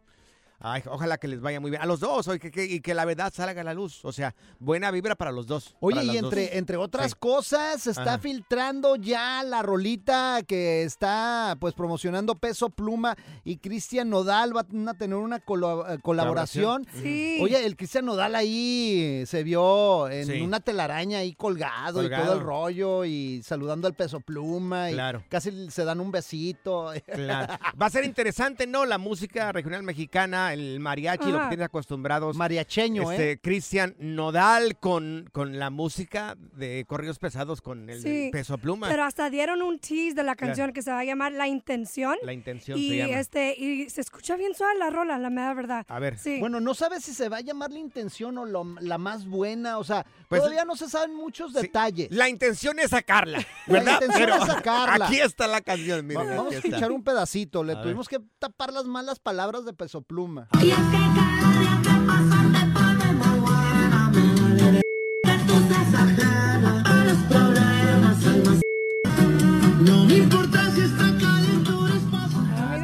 [0.63, 1.81] Ay, ojalá que les vaya muy bien.
[1.81, 4.05] A los dos, oye, que- que- y que la verdad salga a la luz.
[4.05, 5.75] O sea, buena vibra para los dos.
[5.79, 6.55] Oye, y entre, dos.
[6.55, 7.17] entre otras Sí.
[7.19, 8.19] cosas, se está Ajá.
[8.19, 14.93] filtrando ya la rolita que está pues promocionando Peso Pluma y Cristian Nodal van a
[14.93, 16.85] tener una colo- eh, colaboración.
[16.85, 16.87] Colaboración.
[17.03, 17.39] Sí.
[17.41, 20.41] Oye, el Cristian Nodal ahí se vio en Sí.
[20.41, 25.23] una telaraña ahí colgado, y todo el rollo y saludando al Peso Pluma y Claro.
[25.29, 26.91] casi se dan un besito.
[27.05, 27.53] Claro.
[27.81, 28.85] Va a ser interesante, ¿no?
[28.85, 31.49] La música regional mexicana, el mariachi, lo que Ajá.
[31.49, 32.35] tienes acostumbrados.
[32.37, 33.39] Mariacheño, este, ¿eh?
[33.39, 38.87] Cristian Nodal con, con la música de corridos pesados con el Sí, peso pluma.
[38.89, 42.15] Pero hasta dieron un tease de la canción que se va a llamar La Intención.
[42.23, 43.19] La intención y se llama.
[43.19, 45.85] este y se escucha bien suave la rola, la mera verdad.
[45.87, 46.17] A ver.
[46.17, 46.39] Sí.
[46.39, 49.77] Bueno, no sabes si se va a llamar la intención o lo- la más buena,
[49.77, 52.07] o sea, Pues- todavía no se saben muchos detalles.
[52.11, 53.85] La intención es sacarla, ¿verdad?
[53.85, 55.05] La intención Pero es sacarla.
[55.05, 56.29] Aquí está la canción, miren.
[56.31, 56.67] Va- Vamos a está.
[56.69, 57.83] escuchar un pedacito, le A ver.
[57.83, 60.47] tuvimos que tapar las malas palabras de Peso Pluma.
[60.53, 60.61] No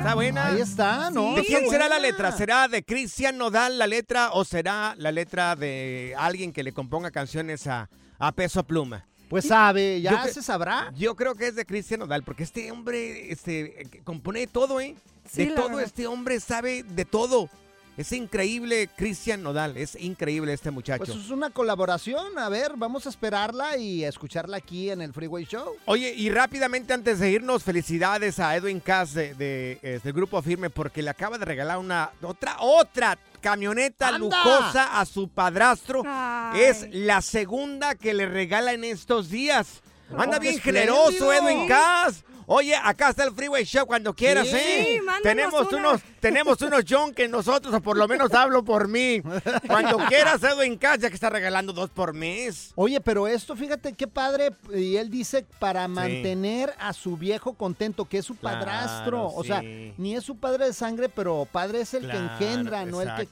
[0.08, 0.46] Está buena.
[0.46, 1.36] Ahí está, ¿no?
[1.36, 2.32] ¿De quién será la letra?
[2.32, 7.12] ¿Será de Cristian Nodal la letra o será la letra de alguien que le componga
[7.12, 9.06] canciones a, a peso pluma?
[9.30, 10.94] Pues sabe, ya Yo se sabrá.
[10.96, 14.96] Yo creo que es de Cristian Nodal, porque este hombre este, compone de todo, ¿eh?
[15.30, 15.84] Sí, de todo, verdad.
[15.84, 17.50] este hombre sabe de todo.
[17.98, 21.04] Es increíble Cristian Nodal, es increíble este muchacho.
[21.04, 25.14] Pues es una colaboración, a ver, vamos a esperarla y a escucharla aquí en el
[25.14, 25.76] Freeway Show.
[25.86, 30.40] Oye, y rápidamente antes de irnos, felicidades a Edwin Cass de, de, eh, del Grupo
[30.44, 34.20] Firme porque le acaba de regalar una otra otra camioneta ¡Anda!
[34.20, 36.04] lujosa a su padrastro.
[36.06, 36.62] Ay.
[36.62, 39.82] Es la segunda que le regala en estos días.
[40.16, 41.34] Anda Oh, bien generoso.
[41.34, 42.24] Edwin Cass.
[42.50, 44.56] Oye, acá está el Freeway Show cuando quieras, Sí.
[44.56, 45.02] ¿eh?
[45.22, 45.78] Tenemos una.
[45.90, 49.22] unos, tenemos unos John que nosotros, o por lo menos hablo por mí.
[49.68, 52.72] Cuando quieras, Edwin Cass, ya que está regalando dos por mes.
[52.76, 58.06] Oye, pero esto, fíjate qué padre, y él dice para mantener a su viejo contento,
[58.06, 59.28] que es su Claro, padrastro.
[59.28, 63.02] O sea, ni es su padre de sangre, pero padre es el que engendra, no
[63.02, 63.28] el que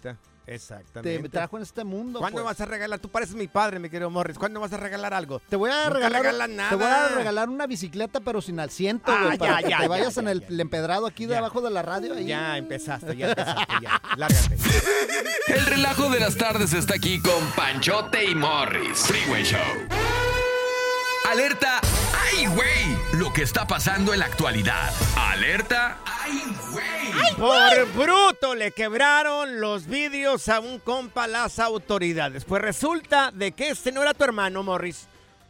[0.48, 1.24] Exactamente.
[1.24, 2.20] te trajo en este mundo.
[2.20, 2.58] ¿Cuándo pues.
[2.58, 3.00] vas a regalar?
[3.00, 4.38] Tú pareces mi padre, mi querido Morris.
[4.38, 5.40] ¿Cuándo vas a regalar algo?
[5.50, 6.70] Te voy a Nunca regalar, regalan nada.
[6.70, 9.78] te voy a regalar una bicicleta, pero sin asiento, Ah, güey, para ya, que ya,
[9.78, 10.48] te ya, vayas ya, en el, ya.
[10.48, 12.14] el empedrado aquí debajo de la radio.
[12.14, 12.26] ahí.
[12.26, 14.02] Ya empezaste, ya empezaste, ya.
[14.18, 14.58] Lárgate.
[15.48, 19.00] El relajo de las tardes está aquí con Panchote y Morris.
[19.00, 19.60] Freeway Show.
[21.32, 21.82] Alerta.
[22.46, 23.20] ¡Ay, güey!
[23.20, 24.94] Lo que está pasando en la actualidad.
[25.18, 25.98] Alerta.
[26.06, 27.36] ¡Ay, güey!
[27.38, 32.46] Por bruto le quebraron los vidrios a un compa las autoridades.
[32.46, 35.08] Pues resulta de que este no era tu hermano, Morris.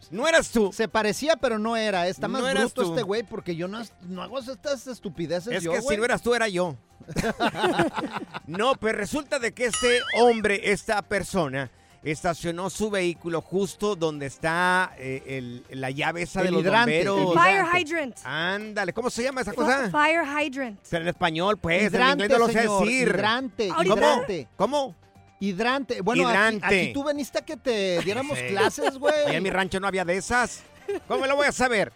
[0.10, 0.72] No eras tú.
[0.72, 2.08] Se parecía, pero no era.
[2.08, 2.90] Está más No eras bruto tú.
[2.92, 6.22] este güey porque yo no, no hago estas estupideces Es yo, que si no eras
[6.22, 6.78] tú, era yo.
[8.48, 11.70] no, pues resulta de que este hombre, esta persona,
[12.12, 17.10] estacionó su vehículo justo donde está eh, el- la llave esa de los hidrante, el
[17.10, 17.34] bomberos.
[17.44, 18.18] Fire hydrant.
[18.24, 19.90] Ándale, ¿cómo se llama esa cosa?
[19.90, 20.80] Fire hydrant.
[20.90, 23.08] Pero en español, pues, en Hidrante, inglés no lo sé señor, decir.
[23.08, 23.84] hidrante, ¿Cómo?
[23.96, 24.48] hidrante.
[24.56, 24.96] ¿Cómo?
[25.40, 26.02] Hidrante.
[26.02, 26.66] Bueno, aquí- Hidrante.
[26.66, 28.46] Aquí, tú veniste a que te diéramos Sí.
[28.48, 29.26] clases, güey.
[29.28, 30.64] Ahí en mi rancho no había de esas.
[31.08, 31.92] ¿Cómo lo voy a saber?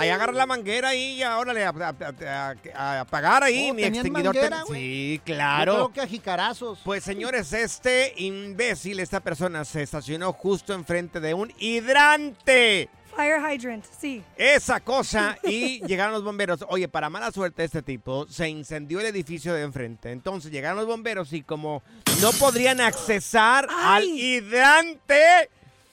[0.00, 1.94] Ahí agarra la manguera y ahora le a, a-
[2.26, 4.34] a- a apagar ahí Oh, mi ¿tenían extinguidor.
[4.34, 4.74] manguera, ten-?
[4.76, 5.74] Sí, Yo claro.
[5.74, 6.78] creo que a jicarazos.
[6.84, 12.88] Pues señores, este imbécil, esta persona se estacionó justo enfrente de un hidrante.
[13.16, 14.22] Fire hydrant, sí.
[14.36, 16.64] Esa cosa y llegaron los bomberos.
[16.68, 20.12] Oye, para mala suerte de este tipo, se incendió el edificio de enfrente.
[20.12, 21.82] Entonces llegaron los bomberos y como
[22.20, 25.50] no podrían accesar al hidrante,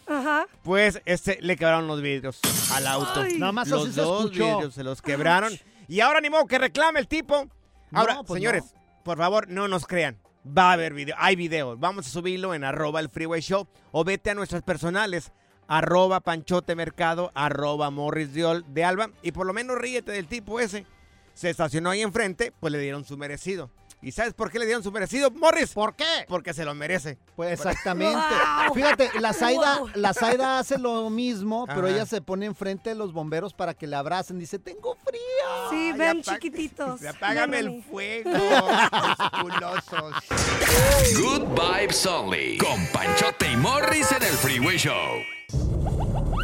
[0.07, 0.45] Ajá.
[0.63, 2.39] pues este le quebraron los vidrios
[2.73, 3.21] al auto.
[3.21, 3.37] Ay.
[3.39, 5.53] Nada más los así dos vidrios se los quebraron.
[5.87, 7.47] Y ahora ni modo que reclame el tipo.
[7.91, 8.63] Ahora, No, pues señores,
[9.03, 10.17] por favor, no nos crean.
[10.45, 11.75] Va a haber video, hay video.
[11.77, 15.31] Vamos a subirlo en arroba el freeway show o vete a nuestras personales,
[15.67, 19.09] arroba Panchote Mercado, arroba Morris de Alba.
[19.23, 20.85] Y por lo menos ríete del tipo ese.
[21.33, 23.69] Se estacionó ahí enfrente, pues le dieron su merecido.
[24.01, 25.73] ¿Y sabes por qué le dieron su merecido, Morris?
[25.73, 26.05] ¿Por qué?
[26.27, 27.17] Porque se lo merece.
[27.35, 28.15] Pues exactamente.
[28.15, 28.73] Wow.
[28.75, 29.89] Fíjate, la Zaida, Wow.
[29.95, 33.87] la Zaida hace lo mismo, pero ella se pone enfrente de los bomberos para que
[33.87, 34.37] la abracen.
[34.37, 35.19] Dice, tengo frío.
[35.71, 37.03] Sí, Ay, ven chiquititos.
[37.05, 38.29] Apágame el fuego.
[38.31, 40.13] musculosos.
[41.17, 42.57] Good Vibes Only.
[42.57, 44.93] Con Panchote y Morris en el Freeway Show.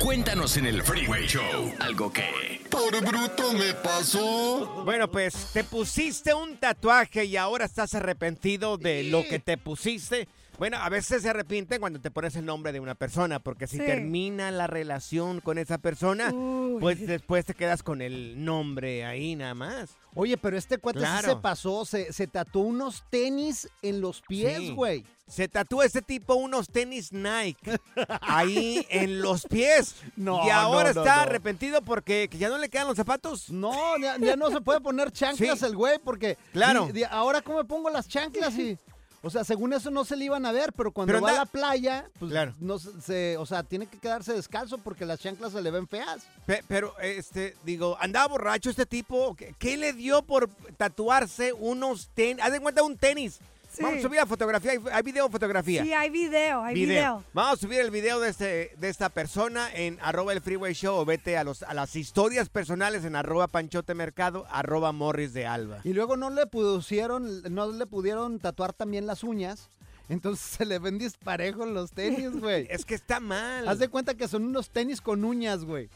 [0.04, 2.62] Cuéntanos en el Freeway Show algo que.
[2.70, 4.84] Por bruto me pasó.
[4.84, 10.28] Bueno, pues te pusiste un tatuaje y ahora estás arrepentido de lo que te pusiste.
[10.62, 13.78] Bueno, a veces se arrepienten cuando te pones el nombre de una persona, porque si
[13.80, 13.84] Sí.
[13.84, 16.80] termina la relación con esa persona, Uy.
[16.80, 19.90] pues después te quedas con el nombre ahí nada más.
[20.14, 24.60] Oye, pero este cuate sí se pasó, se, se tatuó unos tenis en los pies,
[24.60, 24.72] Sí.
[24.76, 25.04] güey.
[25.28, 27.80] Se tatúa este tipo unos tenis Nike
[28.22, 29.96] ahí en los pies.
[30.16, 31.22] No, y ahora no, no, está no.
[31.24, 33.50] arrepentido porque que ya no le quedan los zapatos.
[33.50, 35.66] No, ya, ya no se puede poner chanclas Sí.
[35.66, 36.88] el güey, porque Claro.
[37.10, 38.78] ahora cómo me pongo las chanclas y
[39.24, 41.34] o sea, según eso no se le iban a ver, pero cuando Pero va a
[41.36, 42.54] la playa, pues Claro.
[42.60, 45.88] no se- se, o sea, tiene que quedarse descalzo porque las chanclas se le ven
[45.88, 46.24] feas.
[46.46, 49.36] Pe- Pero, este, digo, andaba borracho este tipo.
[49.36, 52.44] ¿Qué, qué le dio por tatuarse unos tenis?
[52.44, 53.40] Haz de cuenta un tenis.
[53.72, 53.82] Sí.
[53.84, 54.72] Vamos a subir la fotografía.
[54.72, 55.84] ¿Hay- ¿Hay video o fotografía?
[55.84, 57.24] Sí, hay video, hay video.
[57.34, 60.96] Vamos a subir el video de, este, de esta persona en arroba el freeway show
[60.98, 65.46] o vete a, los, a las historias personales en arroba panchote mercado, arroba morris de
[65.46, 65.80] alba.
[65.86, 69.70] Y luego no le pusieron, no le pudieron tatuar también las uñas.
[70.10, 72.68] Entonces se le ven disparejos los tenis, güey.
[72.70, 73.68] Es que está mal.
[73.68, 75.90] Haz de cuenta que son unos tenis con uñas, güey.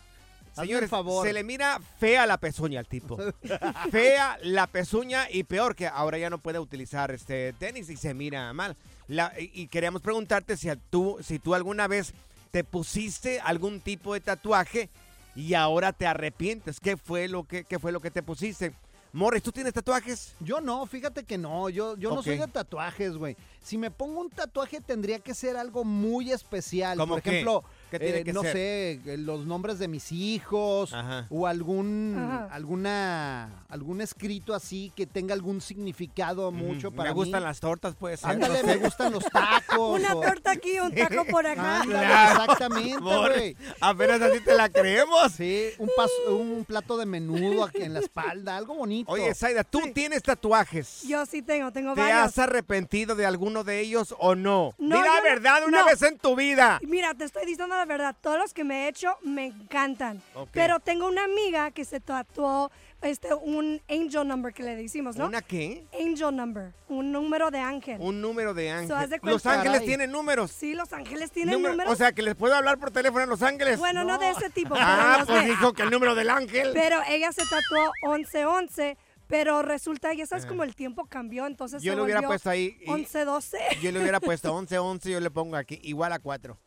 [0.56, 1.26] Señores, favor.
[1.26, 3.18] se le mira fea la pezuña al tipo.
[3.92, 8.14] fea la pezuña y peor que ahora ya no puede utilizar este tenis y se
[8.14, 8.76] mira mal.
[9.08, 12.14] La- y, queríamos preguntarte si tú, si tú alguna vez
[12.52, 14.90] te pusiste algún tipo de tatuaje
[15.36, 16.80] y ahora te arrepientes.
[16.80, 18.74] ¿Qué fue lo que, qué fue lo que te pusiste?
[19.16, 20.36] Morris, ¿tú tienes tatuajes?
[20.42, 23.38] Yo no, fíjate que no, yo, yo no soy de tatuajes, güey.
[23.64, 26.98] Si me pongo un tatuaje tendría que ser algo muy especial.
[26.98, 27.68] ¿Cómo Por ejemplo, ¿Qué
[28.00, 28.52] tiene eh, que no ser?
[28.54, 30.94] sé, eh, los nombres de mis hijos
[31.30, 32.48] o algún Ajá.
[32.52, 37.48] alguna algún escrito así que tenga algún significado mucho para Me gustan mí.
[37.48, 38.30] las tortas, puede ser.
[38.32, 40.00] Ándale, no me gustan los tacos.
[40.00, 41.82] Una o- torta aquí, un taco por acá.
[41.82, 42.42] Ándale, Claro.
[42.44, 43.58] exactamente, güey.
[43.82, 45.32] Apenas así te la creemos.
[45.34, 49.12] Sí, un, pas- un plato de menudo aquí en la espalda, algo bonito.
[49.12, 51.04] Oye, Zaida, ¿tú tienes tatuajes?
[51.08, 52.20] Yo sí tengo, tengo ¿Te varios.
[52.20, 54.74] has arrepentido de alguno de ellos o no?
[54.78, 55.86] No, Di la verdad una no.
[55.86, 56.80] vez en tu vida.
[56.84, 58.16] Mira, te estoy diciendo la verdad.
[58.22, 60.22] Todos los que me he hecho me encantan.
[60.52, 62.72] Pero tengo una amiga que se tatuó
[63.02, 65.28] este, un angel number que le decimos, ¿no?
[65.28, 65.86] ¿Una qué?
[65.94, 67.98] Angel number, un número de ángel.
[68.00, 69.10] Un número de So, ángel.
[69.12, 69.88] de Los ángeles Caray.
[69.88, 70.52] tienen números.
[70.52, 71.94] Sí, los ángeles tienen Número- números.
[71.94, 73.78] O sea, que les puedo hablar por teléfono a los ángeles.
[73.78, 74.76] bueno, no, de ese tipo.
[74.80, 76.72] Ah, pues dijo que el número del ángel.
[76.74, 78.98] Pero ella se tatuó 1111,
[79.28, 82.78] pero resulta, ya sabes, como el tiempo cambió, entonces Yo se le hubiera puesto ahí.
[82.82, 83.58] y- 1112.
[83.82, 86.58] Yo le hubiera puesto 11, 11, yo le pongo aquí igual a 4.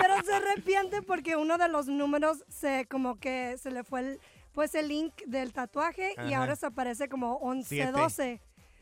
[0.00, 4.20] Pero se arrepiente porque uno de los números se como que se le fue el
[4.52, 6.38] pues el link del tatuaje y Ajá.
[6.38, 7.92] ahora se aparece como Siete.
[7.92, 8.40] 1112.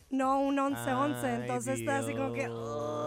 [0.09, 2.49] No un 1111, Ay, entonces está así como que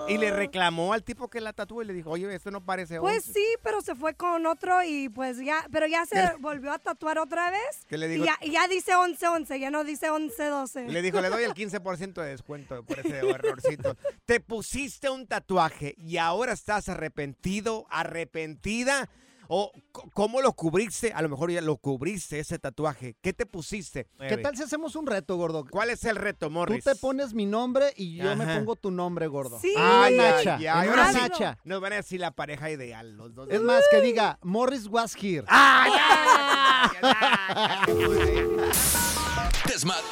[0.10, 3.00] Y le reclamó al tipo que la tatuó y le dijo, oye, esto no parece
[3.00, 3.02] 11.
[3.02, 6.80] pues sí, pero se fue con otro y pues ya, pero ya se volvió a
[6.80, 7.86] tatuar otra vez.
[7.88, 8.26] ¿Qué le y dijo?
[8.26, 10.90] ya, y ya dice 1111, ya no dice 1112.
[10.90, 13.96] Le dijo, le doy el 15% de descuento por ese errorcito.
[14.26, 19.10] Te pusiste un tatuaje y ahora estás arrepentido, arrepentida.
[19.52, 19.72] ¿O
[20.14, 21.12] cómo lo cubriste?
[21.12, 23.16] A lo mejor ya lo cubriste ese tatuaje.
[23.20, 24.08] ¿Qué te pusiste?
[24.20, 25.66] ¿Qué tal si hacemos un reto, gordo?
[25.68, 26.84] ¿Cuál es el reto, Tú Morris?
[26.84, 29.60] te pones mi nombre y yo me pongo tu nombre, gordo.
[29.60, 29.74] Sí.
[29.76, 30.58] Nacha.
[30.58, 31.18] en ahora una sí.
[31.20, 31.58] nacha.
[31.64, 33.50] Nos van a decir la pareja ideal, los dos.
[33.50, 35.48] Es más, que diga, Morris was here.
[39.66, 40.04] Desmad,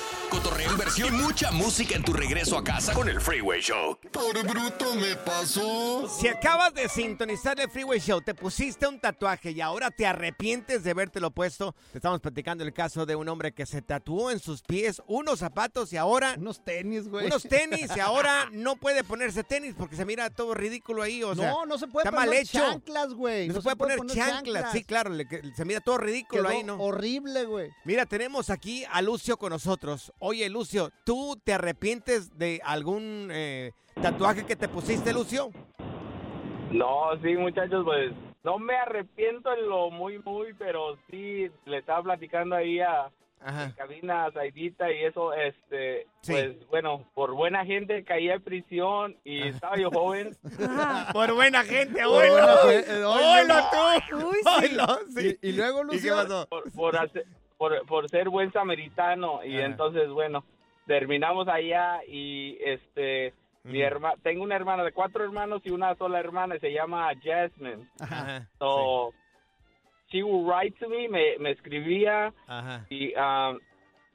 [0.63, 3.97] inversión y mucha música en tu regreso a casa con el Freeway Show.
[4.11, 6.07] Por bruto me pasó.
[6.09, 10.83] Si acabas de sintonizar el Freeway Show, te pusiste un tatuaje y ahora te arrepientes
[10.83, 11.75] de habértelo puesto.
[11.91, 15.39] Te estamos platicando el caso de un hombre que se tatuó en sus pies unos
[15.39, 16.35] zapatos y ahora.
[16.37, 17.25] Unos tenis, güey.
[17.27, 21.23] Unos tenis y ahora no puede ponerse tenis porque se mira todo ridículo ahí.
[21.23, 22.59] O sea, no, no se puede está mal poner hecho.
[22.59, 23.47] chanclas, güey.
[23.47, 24.71] No, se puede poner, chanclas.
[24.71, 26.75] Sí, claro, le- se mira todo ridículo Quedó ahí, ¿no?
[26.79, 27.69] horrible, güey.
[27.85, 30.11] Mira, tenemos aquí a Lucio con nosotros.
[30.19, 33.71] Oye, Lucio, ¿tú te arrepientes de algún eh,
[34.01, 35.51] tatuaje que te pusiste, Lucio?
[36.71, 38.11] No, sí, muchachos, pues
[38.43, 43.09] no me arrepiento en lo muy, muy, pero sí le estaba platicando ahí a,
[43.45, 49.47] en cabina Zaidita y eso, este, pues bueno, por buena gente caí en prisión y
[49.47, 50.35] estaba yo joven.
[51.13, 52.35] Por buena gente, gente, Oílo
[53.11, 53.55] oílo.
[54.09, 54.27] tú.
[54.27, 54.65] Uy, sí.
[54.65, 54.85] Oílo,
[55.15, 55.37] sí.
[55.41, 56.47] Y, luego, ¿Y qué pasó?
[56.49, 57.25] Por, por, hacer-
[57.57, 59.65] por, por ser buen samaritano y Ajá.
[59.65, 60.43] entonces, bueno,
[60.85, 63.33] terminamos allá y este...
[63.63, 67.11] Mi herma, tengo una hermana de cuatro hermanos y una sola hermana y se llama
[67.21, 67.85] Jasmine.
[68.59, 69.13] So,
[70.09, 72.85] she would write to me, me, me escribía Ajá.
[72.89, 73.59] y um,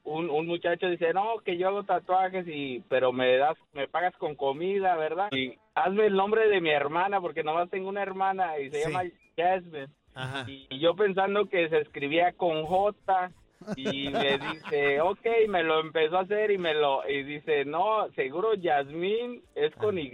[0.05, 4.15] un, un muchacho dice, no, que yo hago tatuajes y pero me das, me pagas
[4.17, 5.27] con comida, ¿verdad?
[5.33, 8.87] Y hazme el nombre de mi hermana porque nomás tengo una hermana y se Sí.
[8.91, 9.03] llama
[9.37, 9.89] Jasmine.
[10.15, 10.45] Ajá.
[10.47, 13.31] Y yo pensando que se escribía con J
[13.75, 18.07] y me dice, ok, me lo empezó a hacer y me lo, y dice, no,
[18.15, 20.11] seguro Yasmín es con Y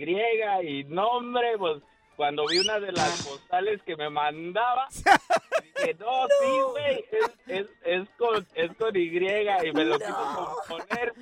[0.63, 1.81] y nombre, pues
[2.15, 4.87] cuando vi una de las postales que me mandaba,
[5.77, 10.55] dije, no, sí, güey, es, es, es, con, es con Y y me lo quiso
[10.67, 11.13] componer,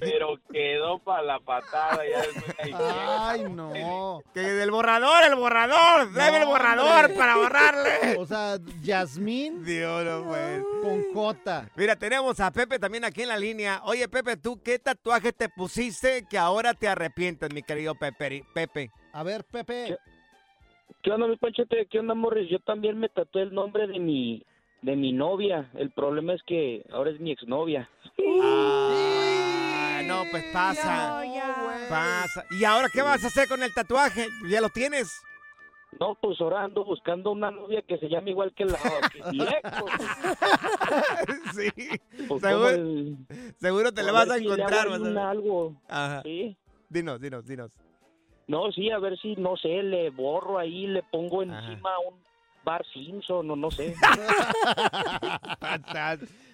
[0.00, 2.02] pero quedó para la patada.
[2.08, 2.54] Ya después.
[2.74, 4.22] Ay, no.
[4.32, 6.12] Que del borrador, el borrador.
[6.12, 7.16] Debe el borrador hombre.
[7.16, 8.16] para borrarle.
[8.18, 10.62] O sea, Yasmín Dios no pues.
[10.82, 11.70] con J.
[11.76, 13.80] Mira, tenemos a Pepe también aquí en la línea.
[13.84, 18.44] Oye, Pepe, ¿tú qué tatuaje te pusiste que ahora te arrepientes, mi querido Pepe?
[18.54, 18.90] Pepe.
[19.12, 19.96] A ver, Pepe.
[21.02, 21.86] ¿Qué onda, mi panchote?
[21.90, 22.48] ¿Qué onda, Morris?
[22.50, 24.44] Yo también me tatué el nombre de mi
[24.84, 25.70] de mi novia.
[25.74, 27.88] El problema es que ahora es mi exnovia.
[28.42, 29.33] Ah,
[30.06, 31.22] no, pues pasa.
[31.88, 32.44] Pasa.
[32.50, 34.26] ¿Y ahora qué vas a hacer con el tatuaje?
[34.48, 35.12] ¿Ya lo tienes?
[36.00, 38.78] No, pues ahora ando buscando una novia que se llame igual que la
[39.12, 39.20] que
[39.80, 39.92] pues.
[41.54, 41.70] sí.
[42.26, 43.16] Pues, Seguro, ¿cómo el-
[43.60, 44.88] seguro te a le vas a si encontrar.
[44.88, 45.80] ahí vas a algo.
[45.88, 46.22] Ajá.
[46.22, 46.56] Sí.
[46.88, 47.70] Dinos, dinos, dinos.
[48.48, 52.22] No, sí, a ver si, no sé, le borro ahí, le pongo encima un
[52.64, 53.94] Bar Simpson o no sé.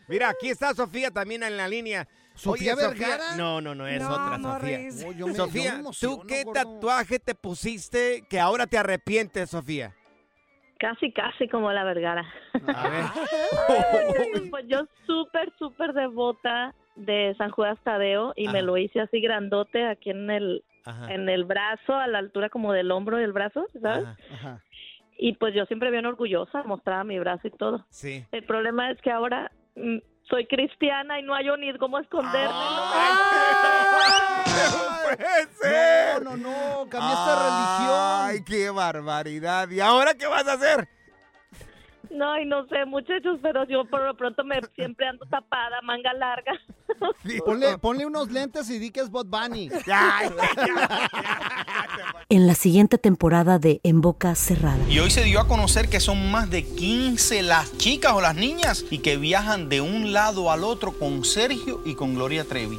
[0.09, 2.07] Mira, aquí está Sofía también en la línea.
[2.41, 3.37] ¿Sofía Oye, Vergara?
[3.37, 5.01] No, no, no, es No, otra Morris.
[5.01, 5.09] Sofía.
[5.09, 6.53] Oh, yo me- yo Sofía, me emociono, ¿tú qué gordo.
[6.61, 9.95] tatuaje te pusiste que ahora te arrepientes, Sofía?
[10.79, 12.25] Casi, casi como la Vergara.
[12.75, 13.05] A ver.
[14.51, 18.63] pues yo súper, súper devota de San Judas Tadeo y me Ajá.
[18.63, 21.13] lo hice así grandote aquí en el Ajá.
[21.13, 24.07] en el brazo, a la altura como del hombro del brazo, ¿sabes?
[25.19, 27.85] Y pues yo siempre bien orgullosa, mostraba mi brazo y todo.
[27.91, 28.25] Sí.
[28.33, 29.99] El problema es que ahora mm,
[30.31, 32.49] soy cristiana y no hay ni cómo esconderme.
[36.21, 37.99] No, no, no, cambiaste de religión.
[38.23, 39.69] Ay, qué barbaridad.
[39.69, 40.89] ¿Y ahora qué vas a hacer?
[42.11, 46.13] No, y no sé, muchachos, pero yo por lo pronto me siempre ando tapada, manga
[46.13, 46.53] larga.
[47.45, 49.71] Ponle, ponle unos lentes y di que es Bot Bunny.
[52.29, 54.79] En la siguiente temporada de En Boca Cerrada.
[54.89, 58.37] Y hoy se dio a conocer que son más de 15 las chicas o las
[58.37, 62.79] niñas y que viajan de un lado al otro con Sergio y con Gloria Trevi.